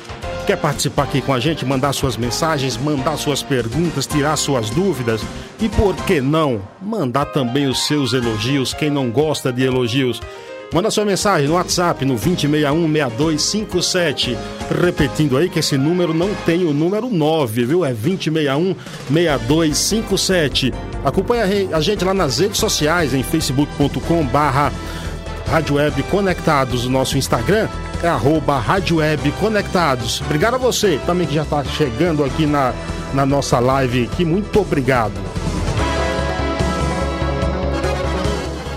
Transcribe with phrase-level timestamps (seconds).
[0.45, 5.21] Quer participar aqui com a gente, mandar suas mensagens, mandar suas perguntas, tirar suas dúvidas
[5.61, 10.19] e por que não mandar também os seus elogios, quem não gosta de elogios.
[10.73, 14.35] Manda sua mensagem no WhatsApp no 2061-6257.
[14.83, 17.85] Repetindo aí que esse número não tem o número 9, viu?
[17.85, 20.73] É 2061-6257.
[21.03, 24.73] Acompanhe a gente lá nas redes sociais, em facebook.com barra
[25.47, 27.67] Rádio Web Conectados, o nosso Instagram
[28.03, 30.21] é arroba Rádio Web Conectados.
[30.21, 32.73] Obrigado a você também que já está chegando aqui na,
[33.13, 34.25] na nossa live aqui.
[34.25, 35.13] Muito obrigado.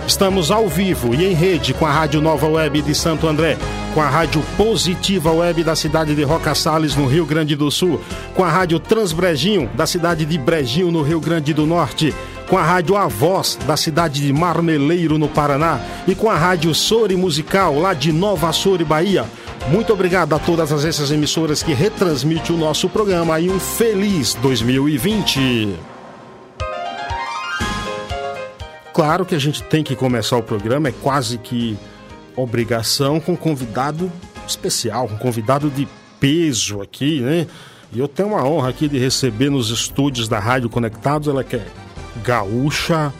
[0.08, 3.58] Estamos ao vivo e em rede com a Rádio Nova Web de Santo André,
[3.92, 8.00] com a Rádio Positiva Web da cidade de Roca Salles, no Rio Grande do Sul,
[8.34, 12.14] com a Rádio Transbrejinho, da cidade de Brejinho, no Rio Grande do Norte,
[12.48, 16.74] com a Rádio A Voz, da cidade de Marmeleiro, no Paraná, e com a Rádio
[16.74, 19.26] Sori Musical, lá de Nova Sori, Bahia.
[19.68, 25.87] Muito obrigado a todas essas emissoras que retransmitem o nosso programa e um feliz 2020.
[28.98, 31.78] Claro que a gente tem que começar o programa, é quase que
[32.34, 34.10] obrigação com um convidado
[34.44, 35.86] especial, um convidado de
[36.18, 37.46] peso aqui, né?
[37.92, 41.54] E eu tenho uma honra aqui de receber nos estúdios da Rádio Conectados, ela que
[41.54, 41.66] é
[42.24, 43.14] gaúcha,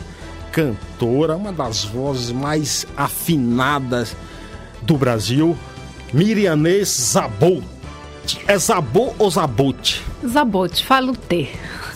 [0.51, 4.17] cantora, uma das vozes mais afinadas
[4.83, 5.57] do Brasil,
[6.13, 6.89] Mirianês
[8.47, 10.03] É Zabot ou Zabote?
[10.27, 11.49] Zabote, falo T.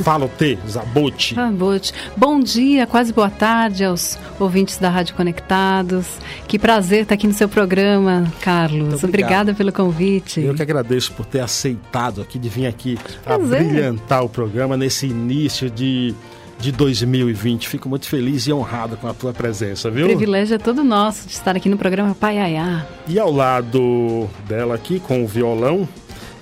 [0.02, 1.34] Fala o T, Zabote.
[1.34, 1.92] Zabote.
[2.16, 6.06] Bom dia, quase boa tarde aos ouvintes da Rádio Conectados.
[6.48, 9.04] Que prazer estar aqui no seu programa, Carlos.
[9.04, 10.40] Obrigada pelo convite.
[10.40, 15.06] Eu que agradeço por ter aceitado aqui, de vir aqui a brilhantar o programa nesse
[15.06, 16.14] início de
[16.62, 17.68] de 2020.
[17.68, 20.04] Fico muito feliz e honrado com a tua presença, viu?
[20.06, 22.86] O privilégio é todo nosso de estar aqui no programa Paiaiá.
[23.08, 25.88] E ao lado dela aqui, com o violão,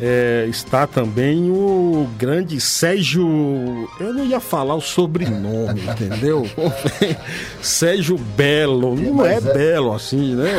[0.01, 3.89] é, está também o grande Sérgio.
[4.01, 6.47] Eu não ia falar o sobrenome, entendeu?
[7.61, 8.97] Sérgio Belo.
[8.97, 10.53] Não é, é, Belo assim, né?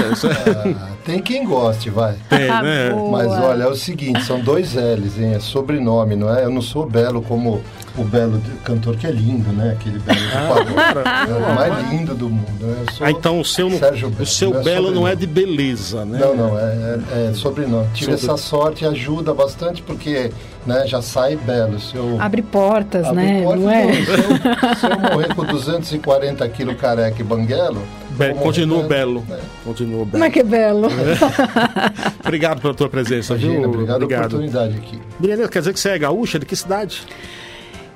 [0.77, 2.15] Ah, tem quem goste, vai.
[2.29, 2.91] Tem, né?
[3.11, 5.33] Mas olha, é o seguinte: são dois L's, hein?
[5.33, 6.43] É sobrenome, não é?
[6.43, 7.61] Eu não sou Belo como
[7.97, 9.71] o belo cantor que é lindo, né?
[9.73, 12.65] Aquele belo ah, é o mais lindo do mundo.
[12.65, 12.85] Né?
[13.01, 16.19] Ah, então o seu, o seu não é belo não é de beleza, né?
[16.19, 17.87] Não, não, é, é, é sobrenome.
[17.93, 18.33] Tive Sobre...
[18.33, 20.31] essa sorte e ajuda bastante porque
[20.65, 21.79] né, já sai belo.
[21.79, 22.17] Se eu...
[22.19, 23.43] Abre portas, Abre né?
[23.43, 23.93] Portas, não é?
[23.93, 27.81] se, eu, se eu morrer com 240 quilos careca e banguelo,
[28.11, 29.23] Be continua belo.
[29.29, 29.39] É.
[29.63, 30.19] Continua belo.
[30.19, 30.87] Mas que belo.
[32.23, 33.69] obrigado pela tua presença, Imagina, viu?
[33.69, 35.01] Obrigado, obrigado pela oportunidade aqui.
[35.19, 36.37] Miriam, quer dizer que você é gaúcha?
[36.37, 37.03] De que cidade?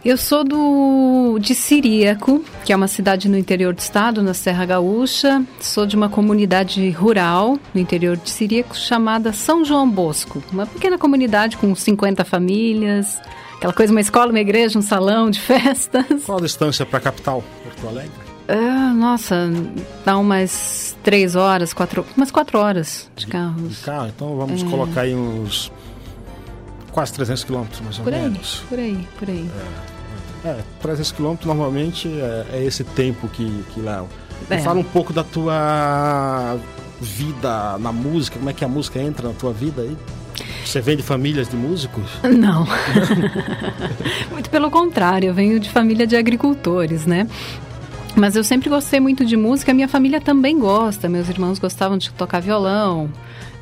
[0.05, 4.63] Eu sou do de Siríaco, que é uma cidade no interior do estado, na Serra
[4.63, 5.43] Gaúcha.
[5.59, 10.95] Sou de uma comunidade rural no interior de Siríaco chamada São João Bosco, uma pequena
[10.95, 13.19] comunidade com 50 famílias.
[13.57, 16.23] Aquela coisa, uma escola, uma igreja, um salão de festas.
[16.23, 18.11] Qual a distância para a capital, Porto Alegre?
[18.47, 19.51] Ah, nossa,
[20.05, 23.67] dá umas três horas, quatro, umas quatro horas de carro.
[23.67, 24.65] De carro, então vamos é.
[24.67, 25.71] colocar aí uns
[26.91, 28.63] quase 300 quilômetros, mais ou por menos.
[28.69, 29.91] Por aí, por aí, por aí.
[29.91, 29.94] É.
[30.45, 34.07] É, 300 quilômetros normalmente é, é, esse tempo que, que leva.
[34.49, 34.59] É.
[34.59, 36.55] Fala um pouco da tua
[37.01, 39.97] vida na música, como é que a música entra na tua vida aí?
[40.63, 42.03] Você vem de famílias de músicos?
[42.23, 42.67] Não.
[44.31, 47.27] muito pelo contrário, eu venho de família de agricultores, né?
[48.15, 51.09] Mas eu sempre gostei muito de música, minha família também gosta.
[51.09, 53.09] Meus irmãos gostavam de tocar violão,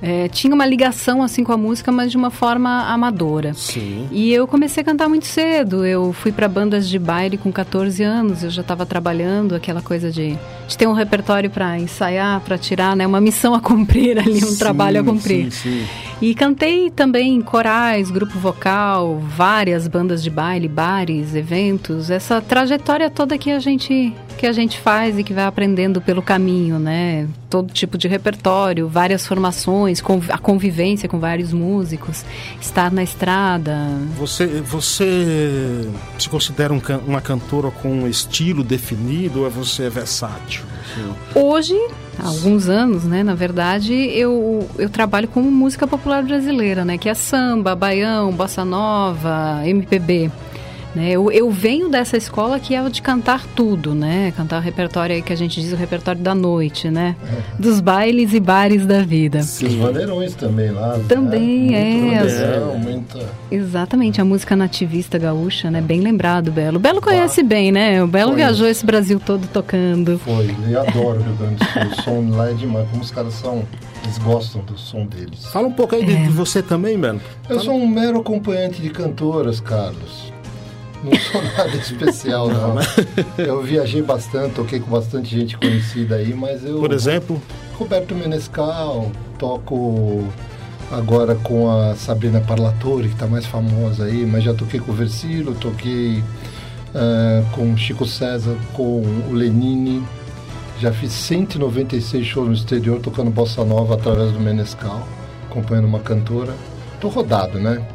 [0.06, 3.54] é, tinha uma ligação assim com a música, mas de uma forma amadora.
[3.54, 4.06] Sim.
[4.12, 5.86] E eu comecei a cantar muito cedo.
[5.86, 8.44] Eu fui para bandas de baile com 14 anos.
[8.44, 12.98] Eu já estava trabalhando aquela coisa de, de ter um repertório para ensaiar, para tirar,
[12.98, 13.08] né?
[13.08, 15.50] Uma missão a cumprir ali, um sim, trabalho a cumprir.
[15.54, 15.88] Sim, sim.
[16.22, 22.10] E cantei também em corais, grupo vocal, várias bandas de baile, bares, eventos.
[22.10, 26.22] Essa trajetória toda que a gente que a gente faz e que vai aprendendo pelo
[26.22, 27.28] caminho, né?
[27.50, 32.26] Todo tipo de repertório, várias formações, a convivência com vários músicos,
[32.60, 33.76] estar na estrada.
[34.18, 35.88] Você, você
[36.18, 40.64] se considera um, uma cantora com um estilo definido ou é você é versátil?
[41.34, 41.76] Hoje,
[42.20, 47.10] há alguns anos, né, na verdade, eu, eu trabalho com música popular brasileira, né, que
[47.10, 50.32] é samba, baião, bossa nova, MPB.
[50.96, 51.10] Né?
[51.10, 54.32] Eu, eu, venho dessa escola que é o de cantar tudo, né?
[54.38, 57.16] Cantar o repertório aí que a gente diz o repertório da noite, né?
[57.26, 57.62] É.
[57.62, 59.42] Dos bailes e bares da vida.
[59.42, 59.66] Sim.
[59.68, 60.98] Os vaneirões também lá.
[60.98, 61.06] Né?
[61.10, 62.14] Também, né?
[62.14, 62.20] é.
[62.20, 62.80] As...
[62.80, 63.20] muita...
[63.50, 65.82] Exatamente, a música nativista gaúcha, né?
[65.82, 66.78] Bem lembrado, Belo.
[66.78, 68.04] O Belo conhece ah, bem, né?
[68.04, 70.20] O Belo viajou esse Brasil todo tocando.
[70.20, 71.82] Foi, e adoro o Rio Grande do Sul.
[71.82, 73.64] O som lá é demais, como os caras são...
[74.04, 75.46] Eles gostam do som deles.
[75.46, 76.06] Fala um pouco aí é.
[76.06, 77.22] de, de, você também, Belo.
[77.50, 77.62] Eu Fala.
[77.62, 80.33] sou um mero acompanhante de cantoras, Carlos.
[81.04, 82.76] Não sou nada especial, não.
[83.38, 86.80] Eu viajei bastante, toquei com bastante gente conhecida aí, mas eu.
[86.80, 87.42] Por exemplo?
[87.78, 90.24] Roberto Menescal, toco
[90.92, 94.96] agora com a Sabrina Parlatore, que está mais famosa aí, mas já toquei com o
[94.96, 100.04] Versilo, toquei uh, com Chico César, com o Lenine.
[100.80, 105.08] Já fiz 196 shows no exterior tocando bossa nova através do Menescal,
[105.50, 106.54] acompanhando uma cantora.
[107.00, 107.86] Tô rodado, né?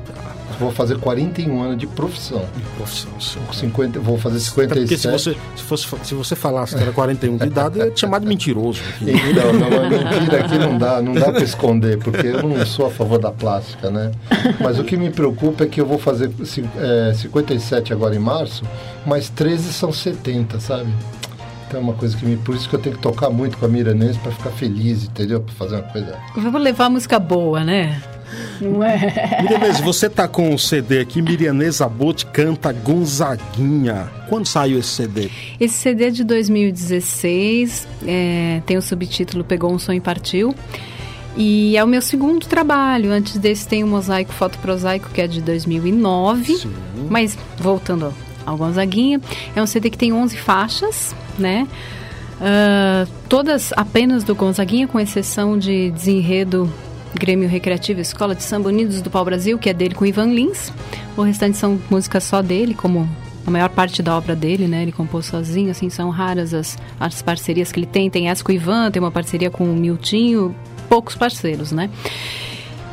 [0.59, 2.45] Vou fazer 41 anos de profissão.
[2.57, 3.41] De profissão, sim.
[3.53, 4.81] 50, vou fazer 57.
[4.81, 7.91] Porque se você, se, fosse, se você falasse que era 41 de idade, eu ia
[7.93, 8.81] te chamar de mentiroso.
[8.89, 9.07] Aqui.
[9.33, 12.91] Não, não, mentira aqui não dá, não dá para esconder, porque eu não sou a
[12.91, 14.11] favor da plástica, né?
[14.61, 16.31] Mas o que me preocupa é que eu vou fazer
[16.77, 18.65] é, 57 agora em março,
[19.07, 20.91] mas 13 são 70, sabe?
[21.69, 22.37] Então é uma coisa que me.
[22.37, 25.41] Por isso que eu tenho que tocar muito com a Miranense para ficar feliz, entendeu?
[25.41, 26.17] Para fazer uma coisa.
[26.35, 28.01] Vamos levar música boa, né?
[28.61, 29.41] Não é?
[29.43, 34.11] Mirianese, você tá com o CD aqui, Mirianesa Bote canta Gonzaguinha.
[34.29, 35.31] Quando saiu esse CD?
[35.59, 40.55] Esse CD é de 2016, é, tem o subtítulo Pegou um Sonho e Partiu.
[41.37, 43.13] E é o meu segundo trabalho.
[43.13, 46.57] Antes desse tem o Mosaico Fotoprosaico, que é de 2009.
[46.57, 46.75] Sim.
[47.09, 48.13] Mas voltando
[48.45, 49.21] ao Gonzaguinha,
[49.55, 51.69] é um CD que tem 11 faixas, né?
[52.41, 56.73] Uh, todas apenas do Gonzaguinha, com exceção de desenredo
[57.15, 60.73] Grêmio Recreativo Escola de Samba Unidos do Pau Brasil, que é dele com Ivan Lins.
[61.17, 63.09] O restante são músicas só dele, como
[63.47, 64.83] a maior parte da obra dele, né?
[64.83, 68.11] Ele compôs sozinho, assim, são raras as, as parcerias que ele tem.
[68.11, 70.55] Tem essa com o Ivan, tem uma parceria com o Miltinho,
[70.89, 71.91] poucos parceiros, né?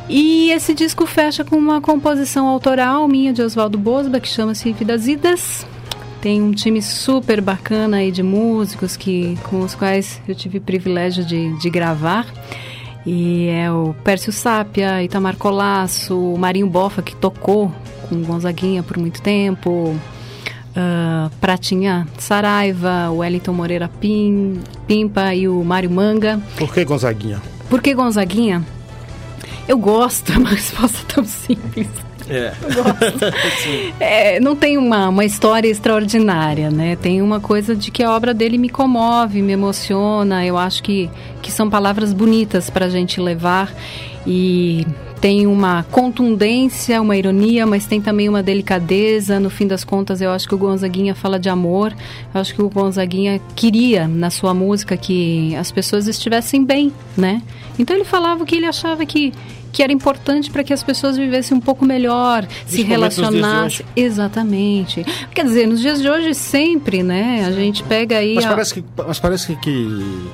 [0.08, 5.06] E esse disco fecha com uma composição autoral minha de Oswaldo Bosba, que chama-se Vidas
[5.06, 5.66] Idas.
[6.20, 11.24] Tem um time super bacana aí de músicos que, com os quais eu tive privilégio
[11.24, 12.26] de, de gravar.
[13.06, 17.72] E é o Pércio Sápia, Itamar Colasso, o Marinho Bofa, que tocou
[18.08, 19.96] com Gonzaguinha por muito tempo,
[20.76, 26.40] uh, Pratinha Saraiva, o Wellington Moreira Pim, Pimpa e o Mário Manga.
[26.58, 27.40] Por que Gonzaguinha?
[27.70, 28.66] Por que Gonzaguinha?
[29.68, 31.88] Eu gosto, é uma resposta tão simples.
[32.28, 32.52] É.
[34.36, 34.40] é.
[34.40, 36.96] não tem uma, uma história extraordinária, né?
[36.96, 40.44] Tem uma coisa de que a obra dele me comove, me emociona.
[40.44, 41.10] Eu acho que,
[41.42, 43.72] que são palavras bonitas para a gente levar
[44.26, 44.86] e
[45.20, 49.40] tem uma contundência, uma ironia, mas tem também uma delicadeza.
[49.40, 51.94] No fim das contas, eu acho que o Gonzaguinha fala de amor.
[52.34, 57.42] Eu acho que o Gonzaguinha queria na sua música que as pessoas estivessem bem, né?
[57.78, 59.32] Então ele falava o que ele achava que
[59.72, 63.84] que era importante para que as pessoas vivessem um pouco melhor, se relacionassem.
[63.94, 65.04] Exatamente.
[65.34, 67.44] Quer dizer, nos dias de hoje sempre, né?
[67.46, 68.34] A gente pega aí.
[68.34, 68.48] Mas a...
[68.48, 70.28] parece que, mas parece que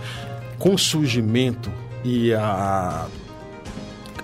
[0.58, 1.70] com o surgimento
[2.04, 3.06] e a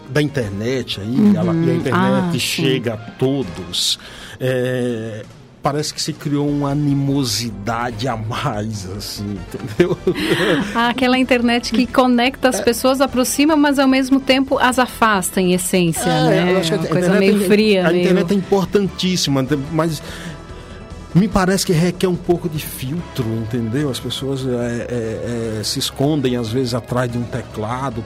[0.08, 1.36] da internet aí, uhum.
[1.36, 3.02] ela, e a internet ah, chega sim.
[3.02, 3.98] a todos.
[4.40, 5.24] É,
[5.70, 9.98] parece que se criou uma animosidade a mais, assim, entendeu?
[10.74, 12.62] Ah, aquela internet que conecta as é.
[12.62, 16.56] pessoas, aproxima, mas ao mesmo tempo as afasta em essência, é, né?
[16.58, 17.86] Acho que a, coisa meio é, fria.
[17.86, 18.00] A meio...
[18.00, 20.02] internet é importantíssima, mas
[21.14, 23.90] me parece que requer um pouco de filtro, entendeu?
[23.90, 28.04] As pessoas é, é, é, se escondem às vezes atrás de um teclado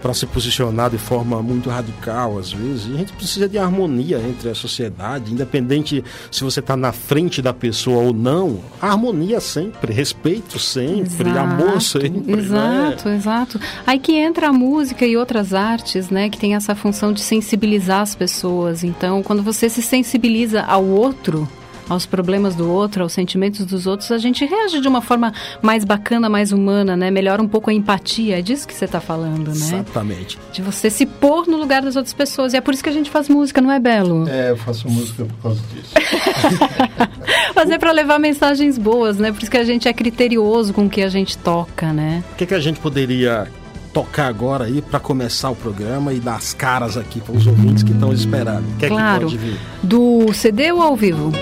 [0.00, 2.86] para se posicionar de forma muito radical, às vezes.
[2.86, 7.42] E a gente precisa de harmonia entre a sociedade, independente se você está na frente
[7.42, 8.60] da pessoa ou não.
[8.80, 12.36] Harmonia sempre, respeito sempre, exato, amor sempre.
[12.36, 12.38] Né?
[12.38, 13.16] Exato, né?
[13.16, 13.60] exato.
[13.86, 18.00] Aí que entra a música e outras artes, né, que tem essa função de sensibilizar
[18.00, 18.84] as pessoas.
[18.84, 21.48] Então, quando você se sensibiliza ao outro,
[21.88, 25.84] aos problemas do outro, aos sentimentos dos outros, a gente reage de uma forma mais
[25.84, 27.10] bacana, mais humana, né?
[27.10, 28.38] Melhora um pouco a empatia.
[28.38, 29.54] É disso que você está falando, né?
[29.54, 30.38] Exatamente.
[30.52, 32.52] De você se pôr no lugar das outras pessoas.
[32.52, 34.28] E é por isso que a gente faz música, não é, Belo?
[34.28, 35.94] É, eu faço música por causa disso.
[37.54, 39.32] Fazer para levar mensagens boas, né?
[39.32, 42.22] Por isso que a gente é criterioso com o que a gente toca, né?
[42.32, 43.48] O que, que a gente poderia
[43.92, 47.82] tocar agora aí para começar o programa e dar as caras aqui para os ouvintes
[47.82, 48.64] que estão esperando.
[48.74, 49.26] O que claro.
[49.26, 49.58] é que pode vir?
[49.82, 51.32] Do CD ou ao vivo?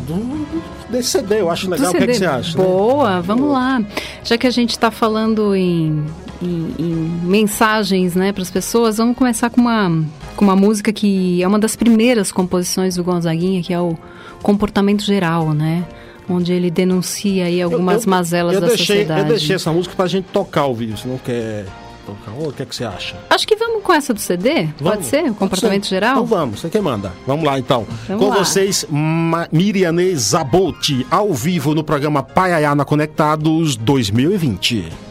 [0.00, 0.46] Do,
[0.90, 1.90] desse CD, eu acho legal.
[1.90, 2.58] O que, é que, você acha?
[2.58, 2.64] Né?
[2.64, 3.22] Boa, né?
[3.24, 3.58] vamos Boa.
[3.58, 3.82] lá.
[4.24, 6.04] Já que a gente está falando em,
[6.42, 10.04] em, em, mensagens né, para as pessoas, vamos começar com uma,
[10.36, 13.96] com uma música que é uma das primeiras composições do Gonzaguinha, que é o
[14.42, 15.84] Comportamento Geral, né?
[16.30, 19.20] onde ele denuncia aí algumas eu, eu, mazelas eu da deixei, sociedade.
[19.20, 21.64] Eu deixei essa música para a gente tocar ao vivo, se não quer
[22.08, 22.32] tocar.
[22.32, 23.16] O que, é que você acha?
[23.28, 24.68] Acho que vamos com essa do CD?
[24.78, 24.80] Vamos.
[24.80, 25.30] Pode ser?
[25.30, 25.90] O comportamento ser.
[25.90, 26.12] geral?
[26.12, 27.12] Então vamos, você quem manda.
[27.26, 27.86] Vamos lá então.
[28.06, 28.38] Vamos com lá.
[28.38, 28.86] vocês,
[29.52, 35.08] Miriane Zabotti, ao vivo no programa Paiayana Conectados 2020.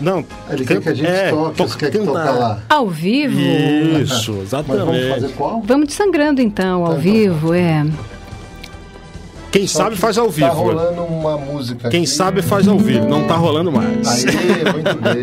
[0.00, 2.58] Não, ele quer que a gente é, toque, toca, quer que toca lá.
[2.68, 3.38] Ao vivo?
[3.38, 4.84] Isso, exatamente.
[4.84, 5.62] Mas vamos fazer qual?
[5.64, 7.86] Vamos de sangrando então, ao então, vivo, é.
[9.52, 10.48] Quem Só sabe faz ao vivo.
[10.48, 11.90] Tá rolando uma música.
[11.90, 12.10] Quem aqui.
[12.10, 14.24] sabe faz ao vivo, não tá rolando mais.
[14.24, 14.34] Aí,
[14.72, 15.22] muito bem.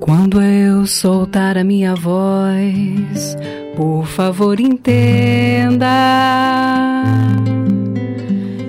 [0.00, 3.36] Quando eu soltar a minha voz,
[3.76, 5.86] por favor entenda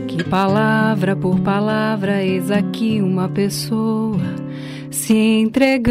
[0.08, 4.22] que palavra por palavra eis aqui uma pessoa
[4.92, 5.84] se entregando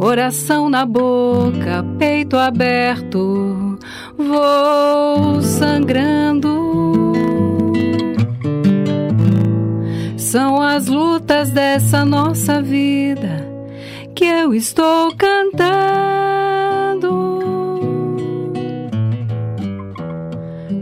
[0.00, 3.78] coração na boca, peito aberto,
[4.16, 7.12] vou sangrando.
[10.16, 13.46] São as lutas dessa nossa vida
[14.14, 15.90] que eu estou cantando.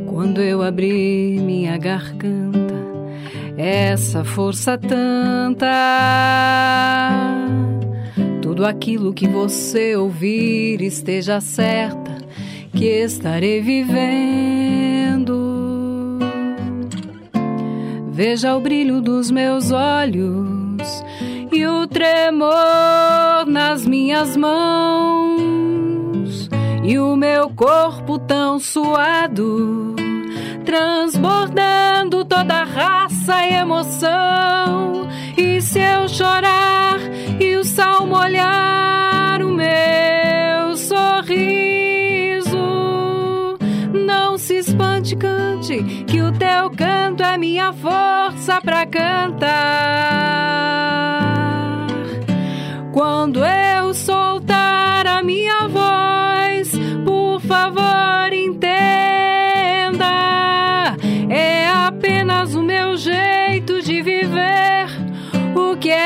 [0.06, 2.76] Quando eu abri minha garganta,
[3.56, 5.66] essa força tanta
[8.58, 12.18] tudo aquilo que você ouvir esteja certa
[12.72, 15.38] que estarei vivendo.
[18.10, 21.04] Veja o brilho dos meus olhos
[21.52, 25.38] e o tremor nas minhas mãos
[26.82, 29.94] e o meu corpo tão suado
[30.64, 35.08] transbordando toda raça e emoção.
[35.36, 36.98] E se eu chorar
[37.40, 42.58] e o sal molhar o meu sorriso.
[43.92, 49.48] Não se espante, cante, que o teu canto é minha força para cantar.
[52.92, 55.77] Quando eu soltar a minha voz,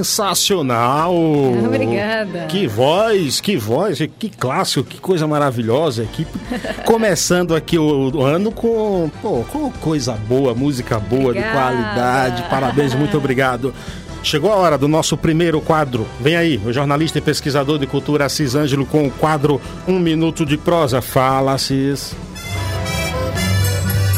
[0.00, 1.14] Sensacional!
[1.64, 2.46] Obrigada.
[2.46, 6.04] Que voz, que voz, que clássico, que coisa maravilhosa.
[6.04, 6.26] Que...
[6.84, 11.50] Começando aqui o, ano com, pô, com coisa boa, música boa, Obrigada.
[11.50, 12.42] de qualidade.
[12.48, 13.74] Parabéns, muito obrigado.
[14.22, 16.06] Chegou a hora do nosso primeiro quadro.
[16.20, 20.44] Vem aí, o jornalista e pesquisador de cultura Assis Ângelo com o quadro Um Minuto
[20.44, 21.00] de Prosa.
[21.00, 22.14] Fala, Assis.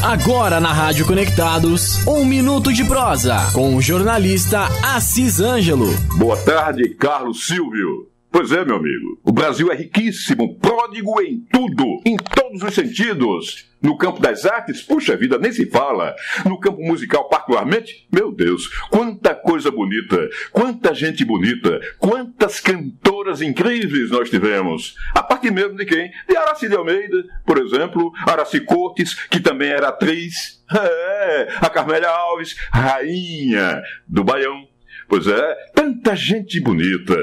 [0.02, 5.86] Agora na Rádio Conectados, um minuto de prosa com o jornalista Assis Ângelo.
[6.18, 8.11] Boa tarde, Carlos Silvio.
[8.32, 9.20] Pois é, meu amigo.
[9.22, 13.70] O Brasil é riquíssimo, pródigo em tudo, em todos os sentidos.
[13.82, 16.16] No campo das artes, puxa vida, nem se fala.
[16.46, 24.10] No campo musical, particularmente, meu Deus, quanta coisa bonita, quanta gente bonita, quantas cantoras incríveis
[24.10, 24.96] nós tivemos.
[25.14, 26.10] A partir mesmo de quem?
[26.26, 30.62] De Araci de Almeida, por exemplo, Araci Cortes, que também era atriz.
[30.74, 34.66] É, a Carmélia Alves, rainha do Baião.
[35.06, 37.14] Pois é, tanta gente bonita.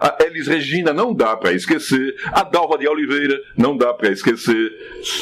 [0.00, 2.16] A Elis Regina não dá para esquecer.
[2.32, 4.72] A Dalva de Oliveira não dá para esquecer.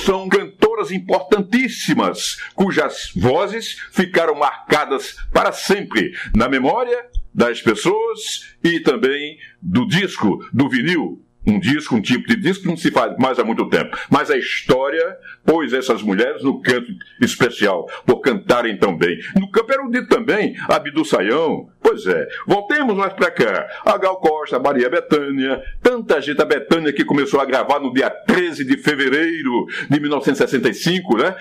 [0.05, 9.39] São cantoras importantíssimas, cujas vozes ficaram marcadas para sempre na memória das pessoas e também
[9.61, 13.39] do disco, do vinil, um disco, um tipo de disco que não se faz mais
[13.39, 13.97] há muito tempo.
[14.11, 19.19] Mas a história pôs essas mulheres no canto especial, por cantarem tão bem.
[19.35, 21.69] No campo erudito também, Abdu Sayão.
[21.81, 23.67] Pois é, voltemos mais para cá.
[23.87, 28.11] A Gal Costa, Maria Bethânia, tanta gente, a Bethânia que começou a gravar no dia
[28.11, 31.35] 13 de fevereiro de 1965, né?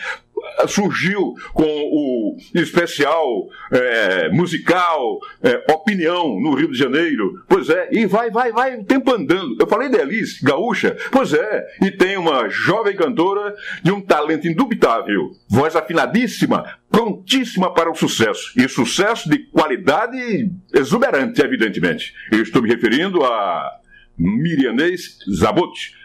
[0.68, 7.44] Surgiu com o especial é, musical é, Opinião no Rio de Janeiro.
[7.48, 9.56] Pois é, e vai, vai, vai, o tempo andando.
[9.60, 10.96] Eu falei Elis, gaúcha.
[11.12, 17.92] Pois é, e tem uma jovem cantora de um talento indubitável, voz afinadíssima, prontíssima para
[17.92, 18.54] o sucesso.
[18.58, 22.14] E sucesso de qualidade exuberante, evidentemente.
[22.32, 23.72] Eu estou me referindo a
[24.18, 25.97] Mirianês Zabotti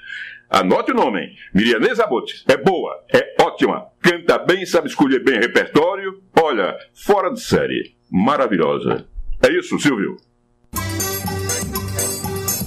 [0.53, 2.45] Anote o nome, Mirianê Zabotti.
[2.47, 6.23] É boa, é ótima, canta bem, sabe escolher bem repertório.
[6.39, 7.97] Olha, fora de série.
[8.11, 9.07] Maravilhosa.
[9.43, 10.19] É isso, Silvio.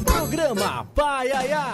[0.04, 1.74] Programa Paiaiá.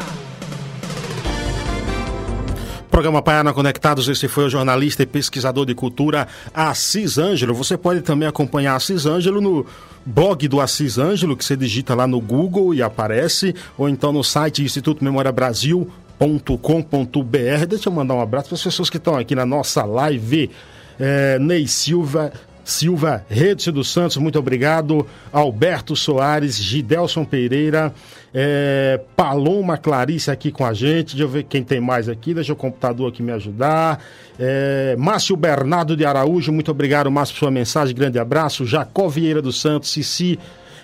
[2.91, 7.53] Programa Paiana Conectados, esse foi o jornalista e pesquisador de cultura Assis Ângelo.
[7.53, 9.65] Você pode também acompanhar Assis Ângelo no
[10.05, 14.21] blog do Assis Ângelo, que você digita lá no Google e aparece, ou então no
[14.25, 15.89] site Instituto Memória Brasil
[16.21, 20.51] com.br Deixa eu mandar um abraço para as pessoas que estão aqui na nossa live.
[20.99, 22.31] É, Ney Silva,
[22.63, 25.07] Silva Redes dos Santos, muito obrigado.
[25.33, 27.91] Alberto Soares, Gidelson Pereira,
[28.31, 31.15] é, Paloma Clarice aqui com a gente.
[31.15, 32.35] Deixa eu ver quem tem mais aqui.
[32.35, 34.03] Deixa o computador aqui me ajudar.
[34.37, 37.95] É, Márcio Bernardo de Araújo, muito obrigado, Márcio, por sua mensagem.
[37.95, 38.63] Grande abraço.
[38.63, 40.37] Jacó Vieira dos Santos, Cici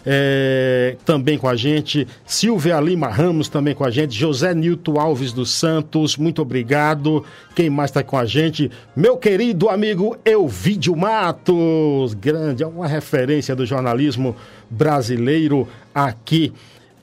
[0.09, 5.33] é, também com a gente, Silvia Lima Ramos também com a gente, José Nilton Alves
[5.33, 7.25] dos Santos, muito obrigado.
[7.53, 8.71] Quem mais está com a gente?
[8.95, 14.33] Meu querido amigo Elvídio Matos, grande, é uma referência do jornalismo
[14.69, 16.53] brasileiro aqui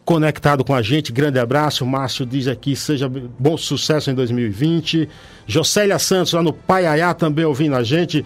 [0.05, 1.13] conectado com a gente.
[1.13, 1.85] Grande abraço.
[1.87, 5.09] Márcio diz aqui: seja bom sucesso em 2020.
[5.47, 8.25] Jocélia Santos, lá no Paiaiá, também ouvindo a gente.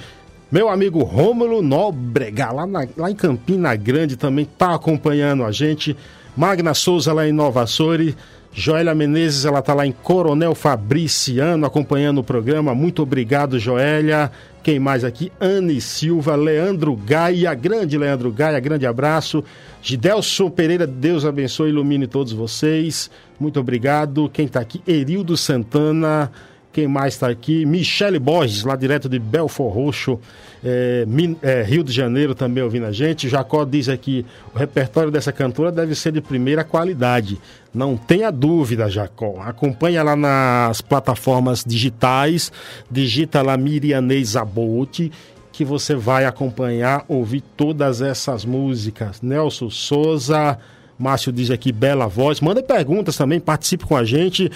[0.50, 5.94] Meu amigo Rômulo Nóbrega, lá, na, lá em Campina Grande, também está acompanhando a gente.
[6.34, 8.16] Magna Souza, lá em Nova Açores.
[8.50, 12.74] Joélia Menezes, ela está lá em Coronel Fabriciano, acompanhando o programa.
[12.74, 14.32] Muito obrigado, Joélia.
[14.62, 15.30] Quem mais aqui?
[15.38, 19.44] Anne Silva, Leandro Gaia, grande Leandro Gaia, grande abraço.
[19.82, 23.11] Gidelson Pereira, Deus abençoe e ilumine todos vocês.
[23.38, 24.30] Muito obrigado.
[24.32, 24.82] Quem está aqui?
[24.87, 26.32] Erildo Santana.
[26.72, 27.64] Quem mais está aqui?
[27.64, 30.20] Michele Borges, lá direto de Belfor Roxo,
[30.62, 31.07] é,
[31.42, 33.28] é, Rio de Janeiro, também ouvindo a gente.
[33.28, 37.38] Jacó diz aqui: o repertório dessa cantora deve ser de primeira qualidade.
[37.72, 39.40] Não tenha dúvida, Jacó.
[39.40, 42.52] Acompanha lá nas plataformas digitais,
[42.90, 45.11] digita lá Mirianês Zabote,
[45.52, 49.22] que você vai acompanhar, ouvir todas essas músicas.
[49.22, 50.59] Nelson Souza.
[50.98, 52.40] Márcio diz aqui, bela voz.
[52.40, 54.50] Manda perguntas também, participe com a gente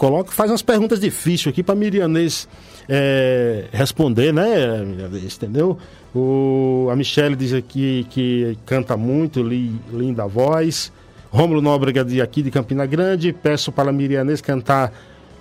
[0.00, 2.48] coloca, faz umas perguntas difíceis aqui para Mirianês
[2.88, 5.76] é, responder, né, Mirianês, entendeu?
[6.14, 10.90] O, a Michelle diz aqui que canta muito, li, linda voz.
[11.30, 14.90] Rômulo Nóbrega de aqui de Campina Grande, peço para a Mirianês cantar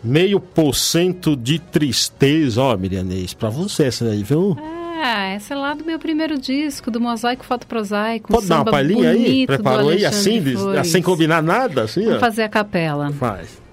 [0.04, 2.62] meio por cento de tristeza.
[2.62, 4.58] Ó, Mirianês, para você essa aí, viu?
[5.02, 8.28] Ah, essa é lá do meu primeiro disco, do Mosaico Fotoprosaico.
[8.28, 9.48] Pode um dar uma palhinha aí?
[9.48, 10.43] Preparou aí assim,
[10.84, 11.84] sem combinar nada?
[11.84, 12.19] Assim, Vamos ó.
[12.19, 13.10] fazer a capela.
[13.13, 13.68] Faz.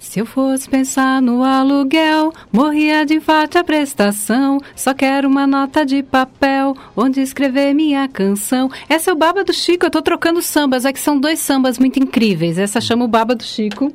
[0.00, 4.58] Se eu fosse pensar no aluguel, morria de infarto a prestação.
[4.74, 8.70] Só quero uma nota de papel onde escrever minha canção.
[8.88, 11.78] Essa é o Baba do Chico, eu tô trocando sambas, é que são dois sambas
[11.78, 12.58] muito incríveis.
[12.58, 13.92] Essa chama o Baba do Chico,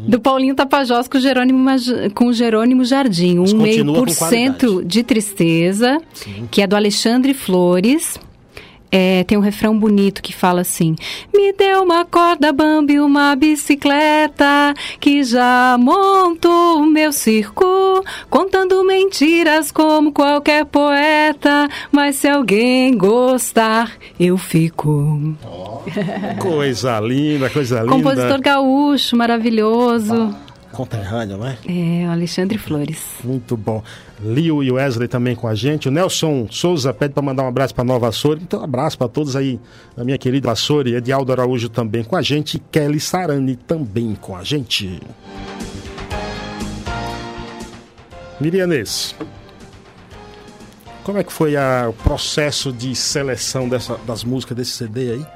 [0.00, 1.70] do Paulinho Tapajós com Jerônimo,
[2.14, 3.38] com Jerônimo Jardim.
[3.38, 6.48] Um meio por cento de tristeza, Sim.
[6.50, 8.18] que é do Alexandre Flores.
[8.96, 10.94] É, tem um refrão bonito que fala assim:
[11.34, 17.64] Me deu uma corda bamba e uma bicicleta que já monto o meu circo,
[18.30, 21.68] contando mentiras como qualquer poeta.
[21.90, 25.34] Mas se alguém gostar, eu fico.
[25.44, 25.80] Oh,
[26.40, 27.96] coisa linda, coisa linda.
[27.96, 30.14] Compositor gaúcho, maravilhoso.
[30.14, 31.56] Ah conterrâneo, né?
[31.66, 33.00] É, o Alexandre Flores.
[33.22, 33.82] Muito bom.
[34.20, 35.88] Lio e Wesley também com a gente.
[35.88, 38.42] O Nelson Souza pede para mandar um abraço para Nova Açores.
[38.42, 39.60] Então, um abraço para todos aí,
[39.96, 40.94] a minha querida Açores.
[40.94, 42.58] Edialdo Araújo também com a gente.
[42.70, 45.00] Kelly Sarani também com a gente.
[48.40, 49.14] Mirianês,
[51.04, 55.26] como é que foi a, o processo de seleção dessa, das músicas desse CD aí?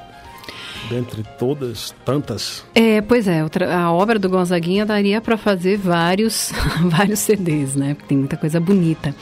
[0.89, 2.65] Dentre todas, tantas.
[2.75, 6.53] É, pois é, a obra do Gonzaguinha daria para fazer vários,
[6.85, 7.95] vários CDs, né?
[7.95, 9.15] Porque tem muita coisa bonita.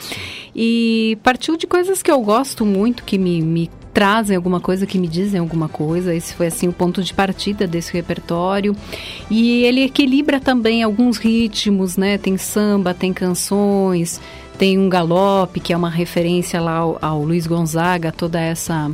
[0.54, 4.98] E partiu de coisas que eu gosto muito, que me, me trazem alguma coisa, que
[4.98, 6.14] me dizem alguma coisa.
[6.14, 8.74] Esse foi assim o ponto de partida desse repertório.
[9.30, 12.16] E ele equilibra também alguns ritmos, né?
[12.16, 14.20] Tem samba, tem canções,
[14.58, 18.90] tem um galope, que é uma referência lá ao, ao Luiz Gonzaga, toda essa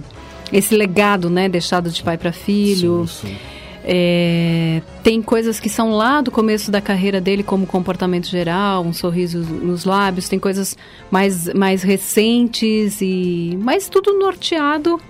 [0.53, 3.07] esse legado, né, deixado de pai para filho.
[3.09, 3.37] Sim, sim.
[3.85, 8.93] É, tem coisas que são lá do começo da carreira dele, como comportamento geral, um
[8.93, 10.29] sorriso nos lábios.
[10.29, 10.77] Tem coisas
[11.11, 15.01] mais, mais recentes e, mas tudo norteado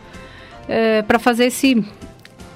[0.68, 1.84] é, para fazer esse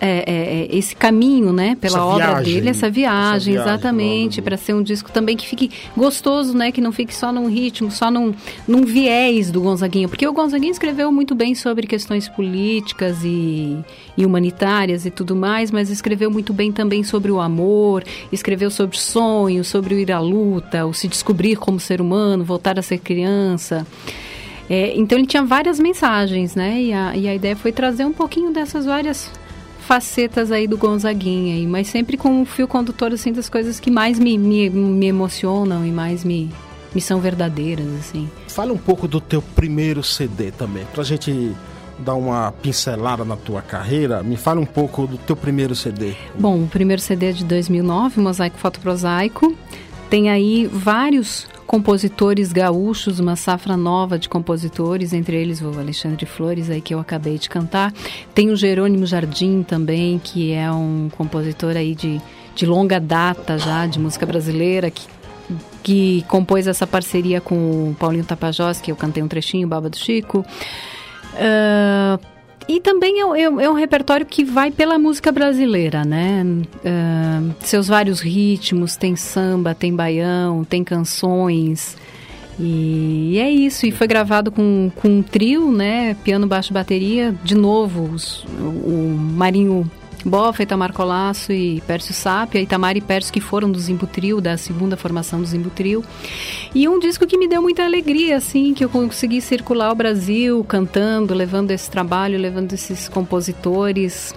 [0.01, 3.55] é, é, é, esse caminho, né, pela essa obra viagem, dele, essa viagem, essa viagem
[3.55, 7.49] exatamente, para ser um disco também que fique gostoso, né, que não fique só num
[7.49, 8.35] ritmo, só num,
[8.69, 13.79] num viés do Gonzaguinha, porque o Gonzaguinha escreveu muito bem sobre questões políticas e,
[14.17, 18.99] e humanitárias e tudo mais, mas escreveu muito bem também sobre o amor, escreveu sobre
[18.99, 22.99] sonhos, sobre o ir à luta, o se descobrir como ser humano, voltar a ser
[22.99, 23.87] criança.
[24.69, 26.83] É, então ele tinha várias mensagens, né?
[26.83, 29.31] E a, e a ideia foi trazer um pouquinho dessas várias
[29.87, 33.91] facetas aí do Gonzaguinha, aí, mas sempre com o fio condutor assim das coisas que
[33.91, 36.51] mais me, me, me emocionam e mais me,
[36.93, 38.29] me são verdadeiras, assim.
[38.49, 41.55] Fala um pouco do teu primeiro CD também, pra gente
[41.99, 44.23] dar uma pincelada na tua carreira.
[44.23, 46.15] Me fala um pouco do teu primeiro CD.
[46.39, 49.57] Bom, o primeiro CD é de 2009, Mosaico Fotoprosaico.
[50.11, 56.71] Tem aí vários compositores gaúchos, uma safra nova de compositores, entre eles o Alexandre Flores,
[56.71, 57.93] aí que eu acabei de cantar.
[58.35, 62.21] Tem o Jerônimo Jardim também, que é um compositor aí de,
[62.55, 65.07] de longa data já, de música brasileira, que,
[65.83, 69.97] que compôs essa parceria com o Paulinho Tapajós, que eu cantei um trechinho, Baba do
[69.97, 70.45] Chico.
[71.35, 72.36] Uh,
[72.69, 76.45] e também é, é, é, um repertório que vai pela música brasileira, né?
[76.45, 81.97] Uh, seus vários ritmos, tem samba, tem baião, tem canções.
[82.59, 86.17] E é isso, e foi gravado com, com um trio, né?
[86.25, 87.35] Piano, baixo, bateria.
[87.45, 89.89] De novo, os, o Marinho
[90.27, 94.57] Bofa, Itamar Colasso e Pércio Sápia, Itamar e Pércio que foram do Zimbu Trio, da
[94.57, 96.05] segunda formação do Zimbu Trio.
[96.75, 100.65] E um disco que me deu muita alegria, assim, que eu consegui circular o Brasil
[100.65, 104.35] cantando, levando esse trabalho, levando esses compositores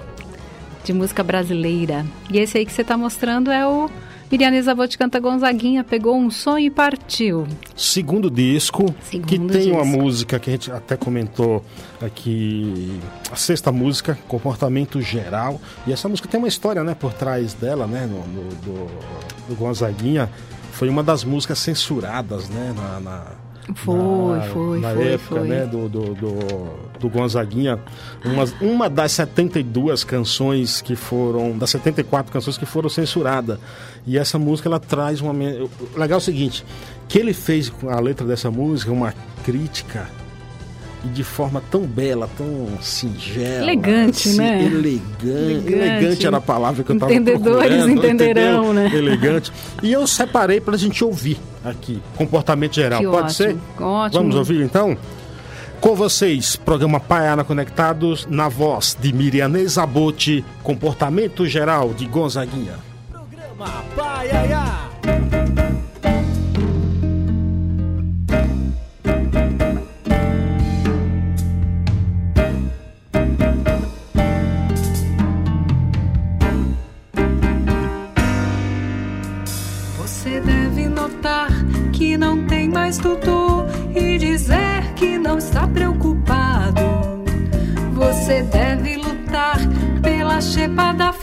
[0.83, 2.05] de música brasileira.
[2.31, 3.89] E esse aí que você está mostrando é o
[4.31, 7.47] Miriam Zavotti canta Gonzaguinha, pegou um sonho e partiu.
[7.75, 9.71] Segundo disco, Segundo que tem disco.
[9.75, 11.65] uma música que a gente até comentou
[11.99, 12.99] aqui,
[13.31, 15.59] a sexta música, Comportamento Geral.
[15.87, 18.87] E essa música tem uma história, né, por trás dela, né, no, no do,
[19.49, 20.29] do Gonzaguinha.
[20.73, 23.25] Foi uma das músicas censuradas, né, na, na
[23.75, 25.47] foi, na, foi, na foi, época, foi.
[25.47, 27.79] né, do, do, do, do Gonzaguinha,
[28.23, 33.59] uma, uma das 72 canções que foram, das 74 canções que foram censuradas.
[34.05, 35.33] E essa música, ela traz uma...
[35.33, 36.65] Legal é o seguinte,
[37.07, 40.09] que ele fez com a letra dessa música uma crítica
[41.03, 43.63] e de forma tão bela, tão singela.
[43.63, 44.65] Elegante, assim, né?
[44.65, 45.73] Elegante, elegante.
[45.73, 48.91] Elegante era a palavra que eu estava Entendedores entenderão, né?
[48.93, 49.51] Elegante.
[49.81, 52.99] E eu separei para a gente ouvir aqui, comportamento geral.
[52.99, 53.57] Que Pode ótimo, ser?
[53.81, 54.21] Ótimo.
[54.21, 54.97] Vamos ouvir então?
[55.79, 62.75] Com vocês, programa Paiana Conectados, na voz de Miriam Zabotti, comportamento geral de Gonzaguinha.
[63.09, 65.68] Programa Paiana.
[83.93, 86.81] E dizer que não está preocupado.
[87.93, 89.57] Você deve lutar
[90.01, 91.13] pela chepa da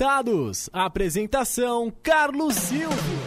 [0.00, 0.70] Conectados.
[0.72, 3.20] Apresentação: Carlos Silvio.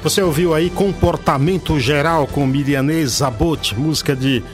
[0.00, 4.44] Você ouviu aí Comportamento Geral com Mirianês Zabot, música de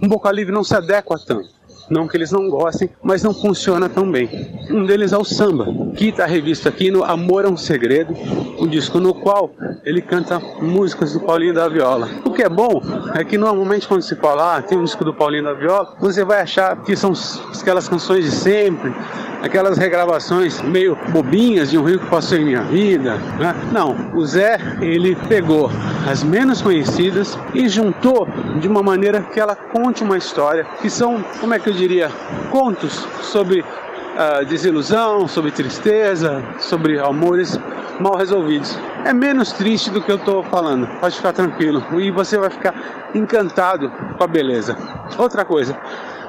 [0.01, 1.54] um vocal livre não se adequa tanto.
[1.89, 4.29] Não que eles não gostem, mas não funciona tão bem.
[4.69, 8.13] Um deles é o samba, que está revisto aqui no Amor é um Segredo,
[8.59, 9.51] um disco no qual
[9.83, 12.09] ele canta músicas do Paulinho da Viola.
[12.25, 12.81] O que é bom
[13.13, 16.23] é que normalmente quando se fala, ah, tem um disco do Paulinho da Viola, você
[16.23, 17.13] vai achar que são
[17.59, 18.93] aquelas canções de sempre,
[19.41, 23.17] aquelas regravações meio bobinhas de um rio que passou em minha vida.
[23.39, 23.55] Né?
[23.71, 25.69] Não, o Zé ele pegou
[26.09, 28.27] as menos conhecidas e juntou
[28.59, 32.09] de uma maneira que ela conte uma história, que são, como é que eu diria,
[32.51, 37.59] contos sobre uh, desilusão, sobre tristeza, sobre amores
[37.99, 38.77] mal resolvidos.
[39.05, 41.83] É menos triste do que eu estou falando, pode ficar tranquilo.
[41.99, 42.73] E você vai ficar
[43.13, 44.75] encantado com a beleza.
[45.17, 45.77] Outra coisa,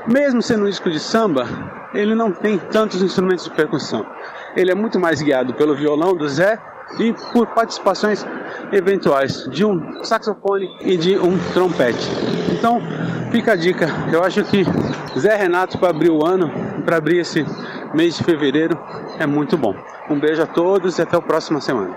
[0.07, 1.47] mesmo sendo um disco de samba,
[1.95, 4.07] ele não tem tantos instrumentos de percussão.
[4.55, 6.59] Ele é muito mais guiado pelo violão do Zé
[6.99, 8.25] e por participações
[8.73, 12.09] eventuais de um saxofone e de um trompete.
[12.53, 12.81] Então,
[13.31, 13.87] fica a dica.
[14.13, 14.65] Eu acho que
[15.19, 16.51] Zé Renato para abrir o ano,
[16.85, 17.45] para abrir esse
[17.95, 18.79] mês de fevereiro,
[19.19, 19.75] é muito bom.
[20.09, 21.97] Um beijo a todos e até a próxima semana.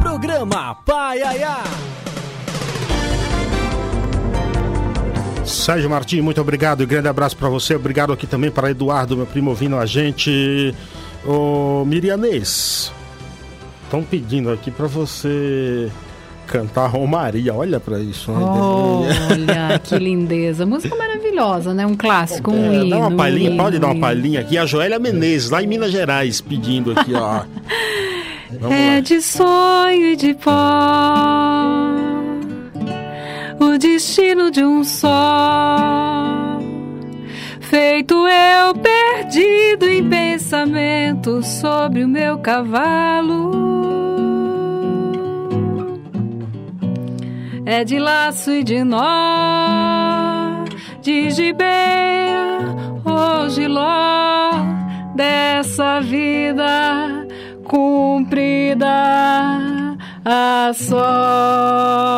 [0.00, 2.01] Programa Paiaiá.
[5.52, 7.74] Sérgio Martins, muito obrigado e grande abraço para você.
[7.74, 10.74] Obrigado aqui também para Eduardo, meu primo, ouvindo a gente.
[11.24, 12.90] Ô Mirianês,
[13.84, 15.88] estão pedindo aqui para você
[16.46, 17.54] cantar Romaria.
[17.54, 18.32] Olha para isso.
[18.32, 20.66] Olha, que lindeza.
[20.66, 21.86] Música maravilhosa, né?
[21.86, 22.90] Um clássico, um É, hino.
[22.90, 24.58] dá uma palhinha, pode dar uma palhinha aqui.
[24.58, 27.42] A Joélia Menezes, lá em Minas Gerais, pedindo aqui, ó.
[28.70, 31.91] É de sonho e de pó o
[33.82, 36.58] destino de um só.
[37.60, 43.50] Feito eu perdido em pensamento sobre o meu cavalo.
[47.64, 50.64] É de laço e de nó,
[51.00, 52.58] de gibeia
[53.04, 54.52] ou giló
[55.16, 57.26] dessa vida
[57.64, 58.86] cumprida
[60.24, 62.12] a sol.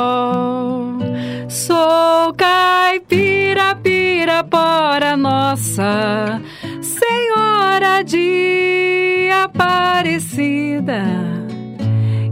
[1.55, 6.43] Sou caipira, pirapora nossa,
[6.83, 11.05] Senhora de Aparecida,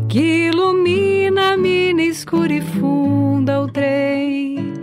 [0.08, 4.74] que ilumina mina escura e funda o trem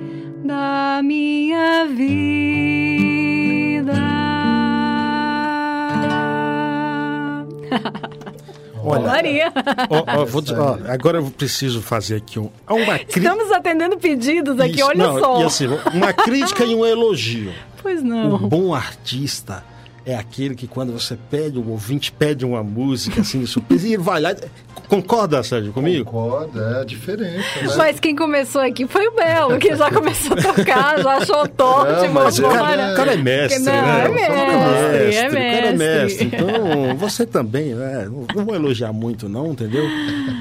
[0.46, 2.40] da minha vida.
[8.84, 9.54] Olha, Maria.
[9.90, 13.20] ó, ó, vou ó, agora eu preciso fazer aqui um, uma crítica.
[13.20, 15.46] Estamos atendendo pedidos aqui, olha não, só.
[15.46, 17.54] Assim, uma crítica e um elogio.
[17.82, 18.38] Pois não.
[18.38, 19.64] bom artista
[20.12, 23.94] é aquele que quando você pede, o ouvinte pede uma música assim de surpresa e
[23.94, 24.34] ele vai lá.
[24.88, 26.06] Concorda, Sérgio, comigo?
[26.06, 27.76] Concorda, é a diferença, né?
[27.78, 31.92] Mas quem começou aqui foi o Belo, que já começou a tocar, já achou top,
[31.92, 32.94] Não, mas o cara, bora.
[32.94, 33.80] o cara é mestre, Não, né?
[33.80, 35.78] é O cara mestre, é O cara é mestre.
[35.78, 36.26] mestre.
[36.26, 38.10] Então, você também, né?
[38.36, 39.84] Não, vou elogiar muito, não, entendeu?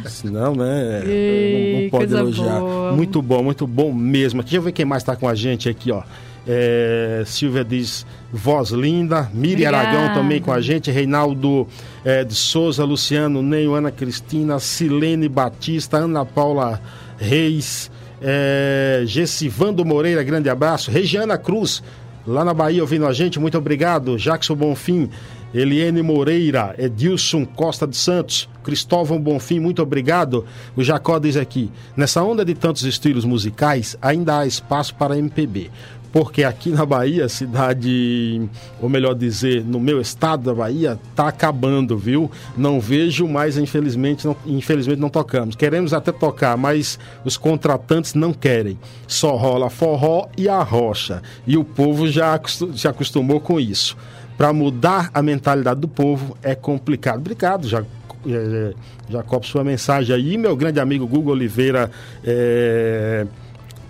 [0.07, 1.03] Senão, né?
[1.05, 2.61] Ei, não, não pode elogiar.
[2.61, 2.93] boa.
[2.93, 4.43] Muito bom, muito bom mesmo.
[4.43, 6.03] Deixa eu ver quem mais está com a gente aqui, ó.
[6.51, 9.77] É, Silvia diz voz linda, Miri Obrigada.
[9.77, 11.69] Aragão também com a gente, Reinaldo
[12.03, 16.81] é, de Souza, Luciano Neio, Ana Cristina, Silene Batista, Ana Paula
[17.19, 17.91] Reis,
[18.23, 21.83] é, Gessivando Moreira, grande abraço, Regiana Cruz,
[22.27, 25.11] lá na Bahia ouvindo a gente, muito obrigado, Jackson Bonfim,
[25.53, 30.45] Eliane Moreira, Edilson Costa de Santos, Cristóvão Bonfim, muito obrigado.
[30.77, 35.71] O Jacó diz aqui: nessa onda de tantos estilos musicais, ainda há espaço para MPB.
[36.13, 38.49] Porque aqui na Bahia, cidade,
[38.81, 42.31] ou melhor dizer, no meu estado da Bahia, tá acabando, viu?
[42.57, 45.55] Não vejo mais, infelizmente, não, infelizmente não tocamos.
[45.55, 48.79] Queremos até tocar, mas os contratantes não querem.
[49.07, 51.23] Só rola forró e a rocha.
[51.47, 52.41] E o povo já
[52.75, 53.97] se acostumou com isso
[54.37, 57.19] para mudar a mentalidade do povo é complicado.
[57.19, 57.85] Obrigado, Ja-
[58.27, 58.73] eh,
[59.11, 60.39] Jacob, sua mensagem aí.
[60.39, 61.91] Meu grande amigo Google Oliveira
[62.25, 63.27] eh,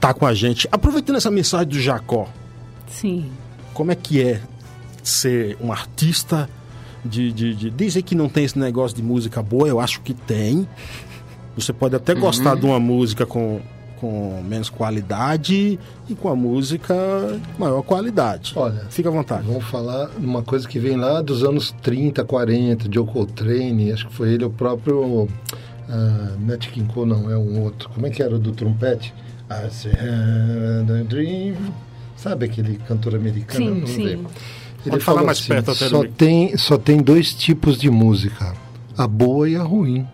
[0.00, 0.68] tá com a gente.
[0.70, 2.28] Aproveitando essa mensagem do Jacó,
[2.88, 3.30] Sim.
[3.74, 4.40] como é que é
[5.02, 6.48] ser um artista
[7.04, 7.70] de, de, de...
[7.70, 10.68] Dizem que não tem esse negócio de música boa, eu acho que tem.
[11.56, 13.61] Você pode até gostar de uma música com,
[14.00, 16.94] com menos qualidade e com a música
[17.54, 18.52] de maior qualidade.
[18.54, 19.44] Olha, Fica à vontade.
[19.44, 24.06] Vamos falar de uma coisa que vem lá dos anos 30, 40, Joe Coltrane, acho
[24.06, 25.28] que foi ele o próprio
[25.88, 27.88] ah, Nat King Cole, não, é um outro.
[27.90, 29.12] Como é que era o do trompete?
[29.51, 31.57] I say, had a dream.
[32.16, 33.64] Sabe aquele cantor americano?
[33.64, 34.05] Sim, Não sim.
[34.05, 34.30] lembro.
[34.88, 38.55] Pode falar fala mais assim, perto até só tem, só tem dois tipos de música,
[38.96, 40.07] a boa e a ruim,